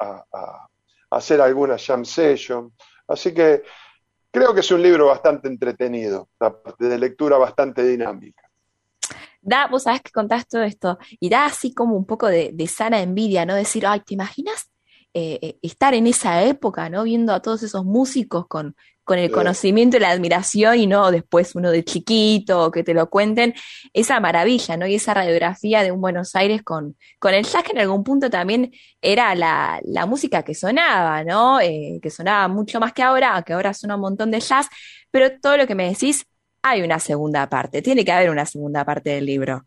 hacer 1.12 1.42
alguna 1.42 1.78
jam 1.78 2.06
session. 2.06 2.72
Así 3.08 3.34
que 3.34 3.64
creo 4.32 4.54
que 4.54 4.60
es 4.60 4.72
un 4.72 4.82
libro 4.82 5.08
bastante 5.08 5.48
entretenido, 5.48 6.30
de 6.78 7.00
lectura 7.00 7.38
bastante 7.38 7.84
dinámica. 7.84 8.44
Da, 9.42 9.68
vos 9.68 9.84
sabés 9.84 10.02
que 10.02 10.12
contás 10.12 10.48
todo 10.48 10.62
esto 10.64 11.00
y 11.20 11.30
da 11.30 11.46
así 11.46 11.74
como 11.74 11.96
un 11.96 12.06
poco 12.06 12.28
de, 12.28 12.52
de 12.54 12.68
sana 12.68 13.02
envidia, 13.02 13.46
¿no? 13.46 13.56
Decir, 13.56 13.88
ay, 13.88 14.02
¿te 14.02 14.14
imaginas 14.14 14.70
eh, 15.16 15.40
eh, 15.42 15.60
estar 15.64 15.96
en 15.96 16.06
esa 16.06 16.44
época, 16.44 16.88
¿no? 16.88 17.04
Viendo 17.04 17.34
a 17.34 17.42
todos 17.42 17.64
esos 17.64 17.84
músicos 17.84 18.46
con, 18.48 18.76
con 19.10 19.18
el 19.18 19.32
conocimiento 19.32 19.98
y 19.98 20.02
la 20.02 20.12
admiración 20.12 20.78
y 20.78 20.86
no 20.86 21.10
después 21.10 21.56
uno 21.56 21.72
de 21.72 21.84
chiquito 21.84 22.70
que 22.70 22.84
te 22.84 22.94
lo 22.94 23.10
cuenten, 23.10 23.56
esa 23.92 24.20
maravilla, 24.20 24.78
¿no? 24.78 24.86
Y 24.86 24.94
esa 24.94 25.16
radiografía 25.16 25.82
de 25.82 25.92
un 25.92 26.00
Buenos 26.00 26.36
Aires 26.36 26.62
con, 26.62 26.96
con 27.18 27.34
el 27.34 27.44
jazz 27.44 27.64
que 27.64 27.72
en 27.72 27.80
algún 27.80 28.04
punto 28.04 28.30
también 28.30 28.72
era 29.02 29.34
la, 29.34 29.80
la 29.84 30.06
música 30.06 30.44
que 30.44 30.54
sonaba, 30.54 31.24
¿no? 31.24 31.60
Eh, 31.60 31.98
que 32.04 32.12
sonaba 32.12 32.48
mucho 32.50 32.80
más 32.80 32.94
que 32.94 33.02
ahora, 33.02 33.42
que 33.44 33.54
ahora 33.54 33.74
suena 33.74 33.96
un 33.96 34.02
montón 34.02 34.30
de 34.30 34.42
jazz, 34.42 34.68
pero 35.10 35.40
todo 35.42 35.58
lo 35.58 35.66
que 35.66 35.74
me 35.74 35.90
decís, 35.90 36.28
hay 36.62 36.84
una 36.84 37.00
segunda 37.00 37.50
parte, 37.50 37.82
tiene 37.82 38.06
que 38.06 38.12
haber 38.12 38.30
una 38.30 38.46
segunda 38.46 38.86
parte 38.86 39.10
del 39.10 39.26
libro. 39.26 39.66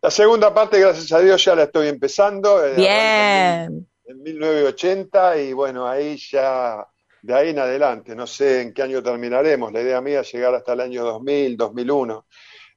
La 0.00 0.10
segunda 0.12 0.54
parte, 0.54 0.78
gracias 0.78 1.10
a 1.10 1.18
Dios, 1.18 1.44
ya 1.44 1.56
la 1.56 1.64
estoy 1.64 1.88
empezando. 1.88 2.64
eh, 2.64 2.74
Bien. 2.76 3.88
en 4.04 4.22
1980 4.22 5.38
y 5.38 5.52
bueno, 5.52 5.88
ahí 5.88 6.16
ya, 6.16 6.86
de 7.22 7.34
ahí 7.34 7.50
en 7.50 7.60
adelante, 7.60 8.14
no 8.16 8.26
sé 8.26 8.62
en 8.62 8.74
qué 8.74 8.82
año 8.82 9.02
terminaremos. 9.02 9.72
La 9.72 9.80
idea 9.80 10.00
mía 10.00 10.20
es 10.20 10.32
llegar 10.32 10.54
hasta 10.54 10.72
el 10.72 10.80
año 10.80 11.04
2000, 11.04 11.56
2001. 11.56 12.26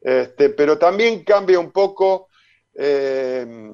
Este, 0.02 0.50
pero 0.52 0.78
también 0.78 1.24
cambia 1.24 1.60
un 1.60 1.72
poco 1.72 2.30
eh, 2.76 3.74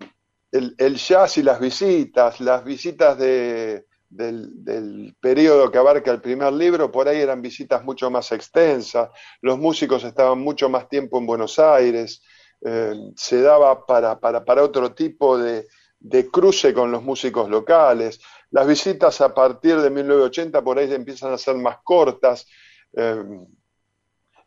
el, 0.52 0.76
el 0.78 0.96
jazz 0.96 1.38
y 1.38 1.44
las 1.44 1.60
visitas, 1.60 2.40
las 2.40 2.64
visitas 2.64 3.18
de, 3.18 3.86
del, 4.08 4.64
del 4.64 5.16
periodo 5.20 5.70
que 5.70 5.78
abarca 5.78 6.10
el 6.10 6.22
primer 6.22 6.54
libro, 6.54 6.90
por 6.90 7.10
ahí 7.10 7.20
eran 7.20 7.42
visitas 7.42 7.84
mucho 7.84 8.10
más 8.10 8.32
extensas, 8.32 9.10
los 9.42 9.58
músicos 9.58 10.06
estaban 10.06 10.40
mucho 10.40 10.70
más 10.70 10.88
tiempo 10.88 11.18
en 11.18 11.26
Buenos 11.26 11.60
Aires, 11.60 12.22
eh, 12.64 12.94
se 13.16 13.42
daba 13.42 13.86
para, 13.86 14.20
para, 14.20 14.46
para 14.46 14.64
otro 14.64 14.94
tipo 14.94 15.38
de, 15.38 15.68
de 16.02 16.30
cruce 16.30 16.74
con 16.74 16.92
los 16.92 17.04
músicos 17.04 17.50
locales. 17.50 18.20
Las 18.52 18.68
visitas 18.68 19.22
a 19.22 19.34
partir 19.34 19.80
de 19.80 19.90
1980 19.90 20.62
por 20.62 20.78
ahí 20.78 20.94
empiezan 20.94 21.32
a 21.34 21.38
ser 21.38 21.56
más 21.56 21.78
cortas, 21.84 22.46
eh, 22.94 23.24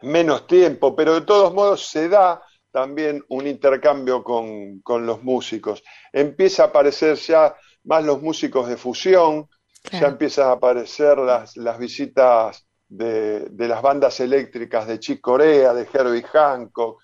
menos 0.03 0.47
tiempo, 0.47 0.95
pero 0.95 1.15
de 1.15 1.23
todos 1.23 1.55
modos 1.55 1.87
se 1.87 2.09
da 2.09 2.43
también 2.71 3.25
un 3.29 3.47
intercambio 3.47 4.23
con, 4.23 4.81
con 4.81 5.07
los 5.07 5.23
músicos. 5.23 5.83
Empieza 6.13 6.65
a 6.65 6.67
aparecer 6.67 7.17
ya 7.17 7.57
más 7.85 8.05
los 8.05 8.21
músicos 8.21 8.69
de 8.69 8.77
fusión, 8.77 9.49
ya 9.91 10.09
empiezan 10.09 10.49
a 10.49 10.53
aparecer 10.53 11.19
las, 11.19 11.57
las 11.57 11.79
visitas 11.79 12.67
de, 12.89 13.41
de 13.51 13.69
las 13.69 13.81
bandas 13.81 14.21
eléctricas 14.21 14.87
de 14.87 14.99
Chick 14.99 15.21
Corea, 15.21 15.73
de 15.73 15.87
Herbie 15.91 16.25
Hancock. 16.25 17.01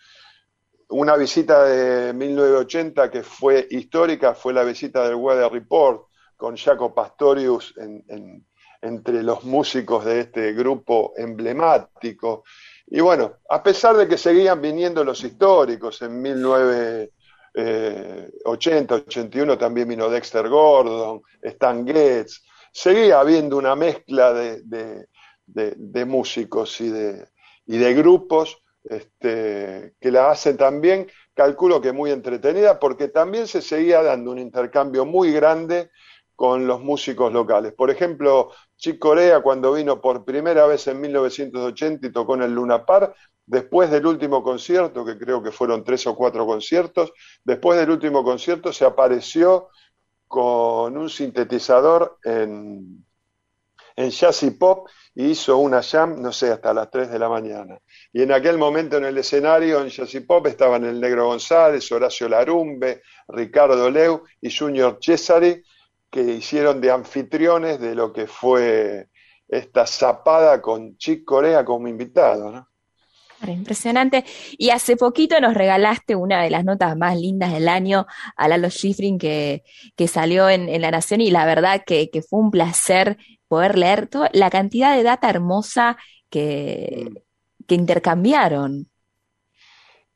Una 0.89 1.17
visita 1.17 1.65
de 1.65 2.13
1980 2.13 3.11
que 3.11 3.23
fue 3.23 3.67
histórica 3.71 4.35
fue 4.35 4.53
la 4.53 4.65
visita 4.65 5.05
del 5.05 5.15
Weather 5.15 5.51
Report 5.51 6.10
con 6.41 6.57
Jaco 6.57 6.95
Pastorius 6.95 7.75
en- 7.77 8.03
en- 8.09 8.47
entre 8.83 9.23
los 9.23 9.45
músicos 9.45 10.07
de 10.07 10.21
este 10.21 10.55
grupo 10.55 11.13
emblemático. 11.17 12.45
Y 12.87 13.01
bueno, 13.01 13.35
a 13.51 13.63
pesar 13.63 13.95
de 13.99 14.09
que 14.09 14.17
seguían 14.17 14.63
viniendo 14.63 15.05
los 15.05 15.23
históricos, 15.23 16.01
en 16.01 16.23
1980, 16.23 18.95
81 18.95 19.59
también 19.59 19.87
vino 19.89 20.09
Dexter 20.09 20.49
Gordon, 20.49 21.21
Stan 21.43 21.87
Getz, 21.87 22.41
seguía 22.73 23.21
habiendo 23.21 23.59
una 23.59 23.77
mezcla 23.77 24.33
de, 24.33 24.63
de- 24.63 25.07
de- 25.47 25.75
de 25.77 26.05
músicos 26.07 26.81
y 26.81 26.89
de, 26.89 27.29
y 27.67 27.77
de 27.77 27.93
grupos 27.95 28.57
este, 28.85 29.93
que 30.01 30.11
la 30.11 30.31
hacen 30.31 30.57
también, 30.57 31.07
calculo 31.35 31.83
que 31.83 31.93
muy 31.93 32.11
entretenida, 32.13 32.79
porque 32.81 33.09
también 33.09 33.47
se 33.47 33.61
seguía 33.61 34.03
dando 34.03 34.31
un 34.31 34.39
intercambio 34.39 35.05
muy 35.05 35.33
grande 35.33 35.91
con 36.41 36.67
los 36.67 36.81
músicos 36.81 37.31
locales. 37.31 37.75
Por 37.75 37.91
ejemplo, 37.91 38.51
Chick 38.79 38.99
Corea 38.99 39.43
cuando 39.43 39.75
vino 39.75 40.01
por 40.01 40.25
primera 40.25 40.67
vez 40.67 40.87
en 40.87 40.99
1980 40.99 42.07
y 42.07 42.13
tocó 42.13 42.35
en 42.35 42.45
el 42.45 42.55
Luna 42.55 42.87
Park, 42.87 43.15
después 43.45 43.91
del 43.91 44.07
último 44.07 44.43
concierto, 44.43 45.05
que 45.05 45.19
creo 45.19 45.43
que 45.43 45.53
fueron 45.53 45.85
tres 45.85 46.07
o 46.07 46.17
cuatro 46.17 46.47
conciertos, 46.47 47.13
después 47.45 47.79
del 47.79 47.91
último 47.91 48.25
concierto 48.25 48.73
se 48.73 48.87
apareció 48.87 49.69
con 50.27 50.97
un 50.97 51.11
sintetizador 51.11 52.17
en, 52.25 53.05
en 53.97 54.11
jazz 54.11 54.43
y 54.43 54.53
pop 54.53 54.89
y 55.15 55.33
hizo 55.33 55.59
una 55.59 55.83
jam, 55.83 56.23
no 56.23 56.33
sé, 56.33 56.53
hasta 56.53 56.73
las 56.73 56.91
3 56.91 57.11
de 57.11 57.19
la 57.19 57.29
mañana. 57.29 57.79
Y 58.15 58.23
en 58.23 58.33
aquel 58.33 58.57
momento 58.57 58.97
en 58.97 59.05
el 59.05 59.19
escenario 59.19 59.83
en 59.83 59.91
jazz 59.91 60.15
y 60.15 60.21
pop 60.21 60.47
estaban 60.47 60.87
el 60.87 60.99
Negro 60.99 61.27
González, 61.27 61.93
Horacio 61.93 62.31
Larumbe, 62.31 63.03
Ricardo 63.29 63.91
Leu 63.91 64.23
y 64.41 64.51
Junior 64.51 64.99
Cesari, 65.03 65.63
que 66.11 66.23
hicieron 66.23 66.81
de 66.81 66.91
anfitriones 66.91 67.81
de 67.81 67.95
lo 67.95 68.13
que 68.13 68.27
fue 68.27 69.09
esta 69.49 69.87
zapada 69.87 70.61
con 70.61 70.97
Chick 70.97 71.25
Corea 71.25 71.65
como 71.65 71.89
invitado, 71.89 72.51
¿no? 72.51 72.69
Impresionante. 73.49 74.25
Y 74.59 74.69
hace 74.69 74.97
poquito 74.97 75.41
nos 75.41 75.55
regalaste 75.55 76.15
una 76.15 76.43
de 76.43 76.51
las 76.51 76.65
notas 76.65 76.95
más 76.97 77.19
lindas 77.19 77.53
del 77.53 77.69
año 77.69 78.07
a 78.37 78.49
Lalo 78.49 78.69
Schifrin 78.69 79.19
que, 79.19 79.63
que 79.97 80.09
salió 80.09 80.51
en, 80.51 80.69
en 80.69 80.83
La 80.83 80.91
Nación 80.91 81.23
y 81.23 81.31
la 81.31 81.47
verdad 81.47 81.83
que, 81.87 82.11
que 82.11 82.21
fue 82.21 82.39
un 82.39 82.51
placer 82.51 83.17
poder 83.49 83.79
leer 83.79 84.09
toda 84.09 84.29
la 84.35 84.51
cantidad 84.51 84.95
de 84.95 85.03
data 85.03 85.31
hermosa 85.31 85.97
que, 86.29 87.11
que 87.67 87.75
intercambiaron. 87.75 88.91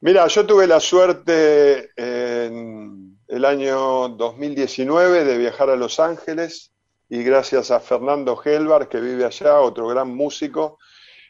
Mira, 0.00 0.26
yo 0.26 0.44
tuve 0.44 0.66
la 0.66 0.80
suerte 0.80 1.90
en 1.96 3.03
el 3.34 3.44
año 3.44 4.10
2019 4.10 5.24
de 5.24 5.36
viajar 5.36 5.68
a 5.68 5.74
Los 5.74 5.98
Ángeles 5.98 6.72
y 7.08 7.24
gracias 7.24 7.72
a 7.72 7.80
Fernando 7.80 8.40
Helvar, 8.40 8.88
que 8.88 9.00
vive 9.00 9.24
allá, 9.24 9.58
otro 9.58 9.88
gran 9.88 10.14
músico, 10.14 10.78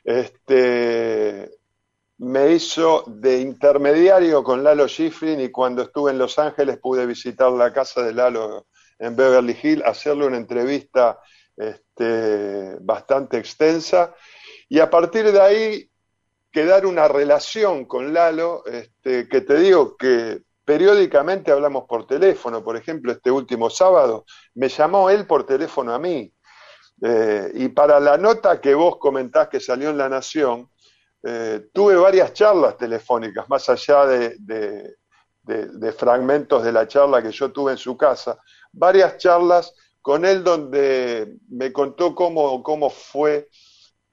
este, 0.04 1.50
me 2.18 2.52
hizo 2.52 3.04
de 3.06 3.40
intermediario 3.40 4.44
con 4.44 4.62
Lalo 4.62 4.86
Schifrin 4.86 5.40
y 5.40 5.48
cuando 5.48 5.80
estuve 5.80 6.10
en 6.10 6.18
Los 6.18 6.38
Ángeles 6.38 6.76
pude 6.76 7.06
visitar 7.06 7.50
la 7.52 7.72
casa 7.72 8.02
de 8.02 8.12
Lalo 8.12 8.66
en 8.98 9.16
Beverly 9.16 9.56
Hills, 9.62 9.86
hacerle 9.86 10.26
una 10.26 10.36
entrevista 10.36 11.18
este, 11.56 12.76
bastante 12.80 13.38
extensa. 13.38 14.14
Y 14.68 14.78
a 14.78 14.90
partir 14.90 15.32
de 15.32 15.40
ahí 15.40 15.90
quedar 16.52 16.84
una 16.84 17.08
relación 17.08 17.86
con 17.86 18.12
Lalo, 18.12 18.62
este, 18.66 19.26
que 19.26 19.40
te 19.40 19.58
digo 19.58 19.96
que 19.96 20.42
periódicamente 20.64 21.52
hablamos 21.52 21.84
por 21.86 22.06
teléfono, 22.06 22.64
por 22.64 22.76
ejemplo, 22.76 23.12
este 23.12 23.30
último 23.30 23.70
sábado 23.70 24.24
me 24.54 24.68
llamó 24.68 25.10
él 25.10 25.26
por 25.26 25.44
teléfono 25.44 25.92
a 25.94 25.98
mí. 25.98 26.32
Eh, 27.02 27.50
y 27.54 27.68
para 27.68 28.00
la 28.00 28.16
nota 28.16 28.60
que 28.60 28.74
vos 28.74 28.96
comentás 28.98 29.48
que 29.48 29.60
salió 29.60 29.90
en 29.90 29.98
La 29.98 30.08
Nación, 30.08 30.70
eh, 31.22 31.68
tuve 31.72 31.96
varias 31.96 32.32
charlas 32.32 32.76
telefónicas, 32.76 33.48
más 33.48 33.68
allá 33.68 34.06
de, 34.06 34.36
de, 34.38 35.92
fragmentos 35.92 36.62
de 36.62 36.72
la 36.72 36.86
charla 36.86 37.22
que 37.22 37.30
yo 37.30 37.50
tuve 37.52 37.72
en 37.72 37.78
su 37.78 37.96
casa, 37.96 38.38
varias 38.72 39.18
charlas 39.18 39.74
con 40.00 40.24
él 40.24 40.44
donde 40.44 41.36
me 41.48 41.72
contó 41.72 42.14
cómo, 42.14 42.62
cómo 42.62 42.90
fue 42.90 43.48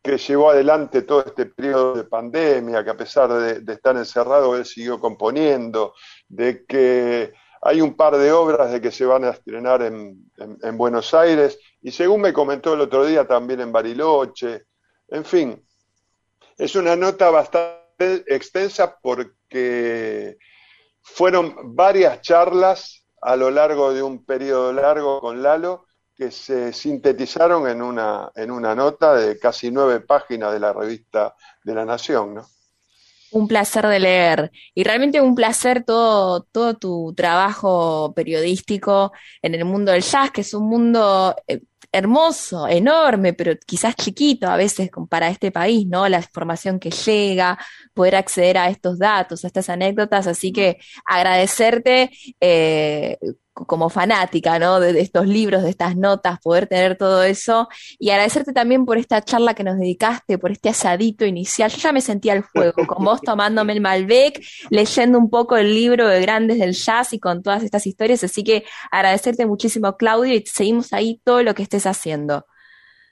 que 0.01 0.17
llevó 0.17 0.49
adelante 0.49 1.03
todo 1.03 1.23
este 1.25 1.45
periodo 1.45 1.93
de 1.93 2.05
pandemia, 2.05 2.83
que 2.83 2.89
a 2.89 2.97
pesar 2.97 3.31
de, 3.61 3.73
estar 3.73 3.95
encerrado, 3.95 4.55
él 4.55 4.65
siguió 4.65 4.99
componiendo, 4.99 5.93
de 6.31 6.65
que 6.65 7.33
hay 7.61 7.81
un 7.81 7.95
par 7.95 8.17
de 8.17 8.31
obras 8.31 8.71
de 8.71 8.81
que 8.81 8.91
se 8.91 9.05
van 9.05 9.25
a 9.25 9.31
estrenar 9.31 9.83
en, 9.83 10.31
Buenos 10.77 11.13
Aires, 11.13 11.59
y 11.81 11.91
según 11.91 12.21
me 12.21 12.33
comentó 12.33 12.73
el 12.73 12.81
otro 12.81 13.05
día, 13.05 13.27
también 13.27 13.59
en 13.61 13.71
Bariloche. 13.71 14.65
En 15.09 15.25
fin, 15.25 15.63
es 16.57 16.75
una 16.75 16.95
nota 16.95 17.29
bastante 17.29 18.23
extensa 18.27 18.97
porque 18.99 20.37
fueron 21.01 21.75
varias 21.75 22.21
charlas 22.21 23.05
a 23.21 23.35
lo 23.35 23.51
largo 23.51 23.93
de 23.93 24.01
un 24.01 24.25
periodo 24.25 24.73
largo 24.73 25.19
con 25.19 25.43
Lalo 25.43 25.85
que 26.15 26.31
se 26.31 26.73
sintetizaron 26.73 27.67
en 27.67 27.81
una, 27.81 28.31
en 28.35 28.51
una 28.51 28.73
nota 28.73 29.13
de 29.15 29.37
casi 29.37 29.69
nueve 29.69 29.99
páginas 29.99 30.53
de 30.53 30.59
la 30.59 30.73
revista 30.73 31.35
de 31.63 31.75
la 31.75 31.85
Nación, 31.85 32.35
¿no? 32.35 32.47
Un 33.31 33.47
placer 33.47 33.87
de 33.87 33.99
leer 33.99 34.51
y 34.75 34.83
realmente 34.83 35.21
un 35.21 35.35
placer 35.35 35.83
todo, 35.85 36.43
todo 36.51 36.75
tu 36.75 37.13
trabajo 37.15 38.13
periodístico 38.13 39.13
en 39.41 39.55
el 39.55 39.65
mundo 39.65 39.91
del 39.93 40.01
jazz, 40.01 40.31
que 40.31 40.41
es 40.41 40.53
un 40.53 40.67
mundo 40.67 41.35
eh, 41.47 41.61
hermoso, 41.91 42.67
enorme, 42.67 43.33
pero 43.33 43.53
quizás 43.65 43.95
chiquito 43.95 44.47
a 44.47 44.55
veces 44.57 44.89
para 45.09 45.29
este 45.29 45.51
país, 45.51 45.85
¿no? 45.87 46.07
La 46.07 46.17
información 46.17 46.79
que 46.79 46.91
llega, 46.91 47.57
poder 47.93 48.15
acceder 48.15 48.57
a 48.57 48.69
estos 48.69 48.97
datos, 48.99 49.43
a 49.43 49.47
estas 49.47 49.69
anécdotas, 49.69 50.27
así 50.27 50.51
que 50.53 50.77
agradecerte 51.05 52.11
eh, 52.39 53.17
como 53.65 53.89
fanática, 53.89 54.59
¿no? 54.59 54.79
De, 54.79 54.99
estos 54.99 55.27
libros, 55.27 55.63
de 55.63 55.69
estas 55.69 55.95
notas, 55.95 56.39
poder 56.39 56.67
tener 56.67 56.97
todo 56.97 57.23
eso 57.23 57.67
y 57.99 58.09
agradecerte 58.09 58.53
también 58.53 58.85
por 58.85 58.97
esta 58.97 59.21
charla 59.21 59.53
que 59.53 59.63
nos 59.63 59.77
dedicaste, 59.77 60.37
por 60.37 60.51
este 60.51 60.69
asadito 60.69 61.25
inicial. 61.25 61.69
Yo 61.71 61.77
ya 61.77 61.91
me 61.91 62.01
sentía 62.01 62.33
al 62.33 62.43
fuego, 62.43 62.85
con 62.87 63.03
vos 63.03 63.21
tomándome 63.21 63.73
el 63.73 63.81
Malbec, 63.81 64.41
leyendo 64.69 65.17
un 65.17 65.29
poco 65.29 65.57
el 65.57 65.73
libro 65.73 66.07
de 66.07 66.21
Grandes 66.21 66.59
del 66.59 66.73
Jazz 66.73 67.13
y 67.13 67.19
con 67.19 67.43
todas 67.43 67.63
estas 67.63 67.85
historias, 67.87 68.23
así 68.23 68.43
que 68.43 68.63
agradecerte 68.91 69.45
muchísimo, 69.45 69.97
Claudio, 69.97 70.33
y 70.33 70.45
seguimos 70.45 70.93
ahí 70.93 71.21
todo 71.23 71.43
lo 71.43 71.53
que 71.53 71.63
estés 71.63 71.85
haciendo. 71.85 72.45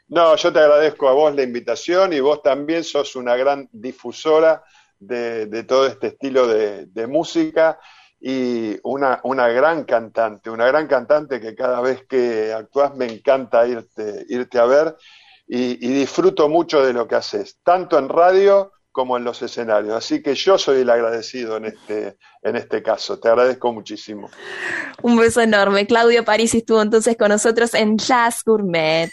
No, 0.08 0.36
yo 0.36 0.52
te 0.52 0.60
agradezco 0.60 1.08
a 1.08 1.14
vos 1.14 1.36
la 1.36 1.44
invitación 1.44 2.14
y 2.14 2.20
vos 2.20 2.42
también 2.42 2.84
sos 2.84 3.16
una 3.16 3.36
gran 3.36 3.70
difusora 3.72 4.64
de, 5.00 5.64
todo 5.68 5.86
este 5.86 6.08
estilo 6.08 6.48
de, 6.48 6.88
de 6.88 7.08
música 7.08 7.80
y 8.20 8.78
una, 8.84 9.22
una 9.24 9.48
gran 9.48 9.86
cantante, 9.86 10.50
una 10.50 10.68
gran 10.68 10.88
cantante 10.88 11.40
que 11.40 11.56
cada 11.56 11.80
vez 11.80 12.06
que 12.08 12.52
actúas 12.54 12.96
me 12.96 13.06
encanta 13.06 13.66
irte, 13.66 14.26
irte 14.28 14.60
a 14.60 14.66
ver 14.66 14.96
y, 15.48 15.76
disfruto 15.94 16.48
mucho 16.48 16.86
de 16.86 16.94
lo 16.94 17.08
que 17.08 17.16
haces, 17.16 17.58
tanto 17.64 17.98
en 17.98 18.10
radio 18.10 18.72
como 18.92 19.18
en 19.18 19.24
los 19.24 19.42
escenarios. 19.42 19.96
Así 19.96 20.22
que 20.22 20.36
yo 20.36 20.58
soy 20.58 20.82
el 20.82 20.90
agradecido 20.90 21.58
en 21.58 21.66
este, 21.66 22.18
en 22.44 22.56
este 22.56 22.84
caso. 22.84 23.20
Te 23.20 23.30
agradezco 23.30 23.72
muchísimo. 23.72 24.30
Un 25.02 25.18
beso 25.18 25.42
enorme. 25.42 25.88
Claudio 25.88 26.26
París 26.26 26.54
estuvo 26.54 26.82
entonces 26.82 27.16
con 27.18 27.30
nosotros 27.30 27.74
en 27.74 27.98
Jazz 27.98 28.44
Gourmet. 28.44 29.10